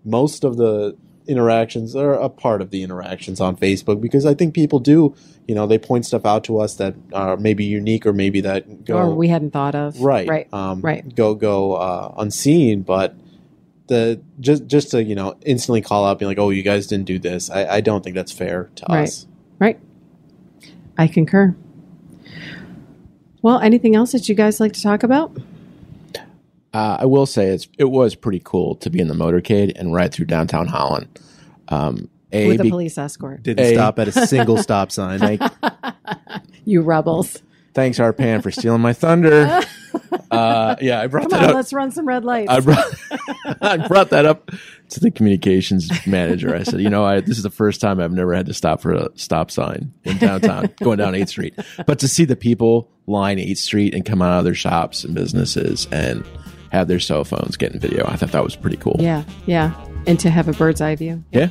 most 0.04 0.44
of 0.44 0.56
the 0.56 0.96
interactions 1.26 1.94
are 1.96 2.12
a 2.14 2.28
part 2.28 2.60
of 2.62 2.70
the 2.70 2.82
interactions 2.82 3.40
on 3.40 3.56
Facebook 3.56 4.00
because 4.00 4.26
I 4.26 4.34
think 4.34 4.54
people 4.54 4.78
do, 4.78 5.14
you 5.48 5.54
know, 5.54 5.66
they 5.66 5.78
point 5.78 6.04
stuff 6.06 6.24
out 6.26 6.44
to 6.44 6.58
us 6.60 6.74
that 6.76 6.94
are 7.12 7.36
maybe 7.36 7.64
unique 7.64 8.04
or 8.06 8.12
maybe 8.12 8.40
that 8.42 8.84
go 8.84 8.96
or 8.98 9.14
we 9.14 9.28
hadn't 9.28 9.52
thought 9.52 9.74
of. 9.74 10.00
right 10.00 10.28
Right. 10.28 10.52
um, 10.52 10.80
right. 10.80 11.14
go 11.14 11.34
go 11.34 11.74
uh, 11.74 12.14
unseen 12.18 12.82
but 12.82 13.14
the 13.86 14.20
just 14.40 14.66
just 14.66 14.90
to 14.92 15.02
you 15.04 15.14
know 15.14 15.36
instantly 15.44 15.82
call 15.82 16.06
out 16.06 16.18
being 16.18 16.28
like 16.30 16.38
oh 16.38 16.48
you 16.50 16.62
guys 16.62 16.86
didn't 16.86 17.04
do 17.04 17.18
this 17.18 17.50
i, 17.50 17.66
I 17.66 17.80
don't 17.82 18.02
think 18.02 18.14
that's 18.16 18.32
fair 18.32 18.70
to 18.76 18.86
Right. 18.88 19.02
us 19.04 19.26
Right. 19.58 19.78
I 20.98 21.06
concur. 21.06 21.54
Well, 23.42 23.58
anything 23.60 23.94
else 23.94 24.12
that 24.12 24.28
you 24.28 24.34
guys 24.34 24.58
like 24.58 24.72
to 24.72 24.82
talk 24.82 25.02
about? 25.02 25.36
Uh, 26.74 26.98
I 27.00 27.06
will 27.06 27.24
say 27.26 27.46
it's 27.46 27.68
it 27.78 27.84
was 27.84 28.14
pretty 28.14 28.40
cool 28.44 28.74
to 28.76 28.90
be 28.90 28.98
in 29.00 29.08
the 29.08 29.14
motorcade 29.14 29.72
and 29.76 29.94
ride 29.94 30.12
through 30.12 30.26
downtown 30.26 30.66
Holland. 30.66 31.08
Um, 31.68 32.10
a, 32.32 32.48
With 32.48 32.60
a 32.60 32.62
be- 32.64 32.70
police 32.70 32.98
escort. 32.98 33.42
didn't 33.44 33.64
Hey. 33.64 33.74
stop 33.74 33.98
at 34.00 34.08
a 34.08 34.12
single 34.26 34.58
stop 34.58 34.90
sign 34.90 35.20
thank, 35.20 35.40
You 36.64 36.82
rebels. 36.82 37.40
thanks 37.74 37.98
Arpan 37.98 38.42
for 38.42 38.50
stealing 38.50 38.80
my 38.82 38.92
thunder. 38.92 39.60
Uh, 40.30 40.74
yeah, 40.80 41.00
I 41.00 41.06
brought 41.06 41.30
Come 41.30 41.30
that 41.30 41.42
on, 41.44 41.50
up. 41.50 41.54
let's 41.54 41.72
run 41.72 41.92
some 41.92 42.08
red 42.08 42.24
lights. 42.24 42.50
I 42.50 42.58
brought, 42.58 42.94
I 43.62 43.76
brought 43.86 44.10
that 44.10 44.26
up 44.26 44.50
to 44.88 44.98
the 44.98 45.12
communications 45.12 45.88
manager. 46.08 46.56
I 46.56 46.64
said, 46.64 46.80
you 46.80 46.90
know, 46.90 47.04
I, 47.04 47.20
this 47.20 47.36
is 47.36 47.44
the 47.44 47.50
first 47.50 47.80
time 47.80 48.00
I've 48.00 48.10
never 48.10 48.34
had 48.34 48.46
to 48.46 48.54
stop 48.54 48.80
for 48.80 48.92
a 48.92 49.08
stop 49.16 49.52
sign 49.52 49.92
in 50.02 50.16
downtown, 50.18 50.70
going 50.82 50.98
down 50.98 51.12
8th 51.12 51.28
Street. 51.28 51.54
But 51.86 52.00
to 52.00 52.08
see 52.08 52.24
the 52.24 52.34
people 52.34 52.90
line 53.06 53.38
8th 53.38 53.58
Street 53.58 53.94
and 53.94 54.04
come 54.04 54.20
out 54.22 54.38
of 54.38 54.44
their 54.44 54.54
shops 54.54 55.04
and 55.04 55.14
businesses 55.14 55.86
and 55.92 56.24
have 56.74 56.88
their 56.88 57.00
cell 57.00 57.24
phones 57.24 57.56
getting 57.56 57.80
video, 57.80 58.04
I 58.06 58.16
thought 58.16 58.32
that 58.32 58.44
was 58.44 58.56
pretty 58.56 58.76
cool. 58.76 58.96
yeah, 58.98 59.24
yeah. 59.46 59.72
And 60.06 60.20
to 60.20 60.30
have 60.30 60.48
a 60.48 60.52
bird's 60.52 60.80
eye 60.80 60.96
view. 60.96 61.22
Yeah. 61.32 61.48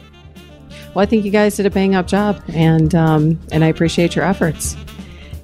Well, 0.93 1.01
I 1.01 1.05
think 1.07 1.25
you 1.25 1.31
guys 1.31 1.55
did 1.55 1.65
a 1.65 1.71
bang 1.71 1.95
up 1.95 2.05
job, 2.07 2.41
and 2.49 2.93
um, 2.93 3.39
and 3.51 3.63
I 3.63 3.67
appreciate 3.67 4.15
your 4.15 4.25
efforts. 4.25 4.75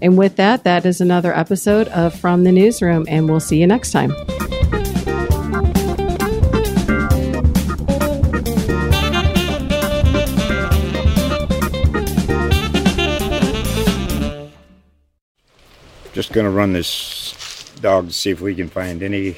And 0.02 0.18
with 0.18 0.36
that, 0.38 0.63
that 0.63 0.86
is 0.86 1.02
another 1.02 1.36
episode 1.36 1.88
of 1.89 2.13
From 2.13 2.44
the 2.44 2.52
Newsroom, 2.52 3.06
and 3.10 3.28
we'll 3.28 3.39
see 3.39 3.60
you 3.60 3.68
next 3.68 3.92
time. 3.92 4.13
Just 16.13 16.34
going 16.34 16.46
to 16.46 16.50
run 16.50 16.74
this 16.74 17.72
dog 17.82 18.08
to 18.08 18.13
see 18.13 18.30
if 18.30 18.42
we 18.42 18.54
can 18.56 18.68
find 18.70 19.02
any 19.02 19.38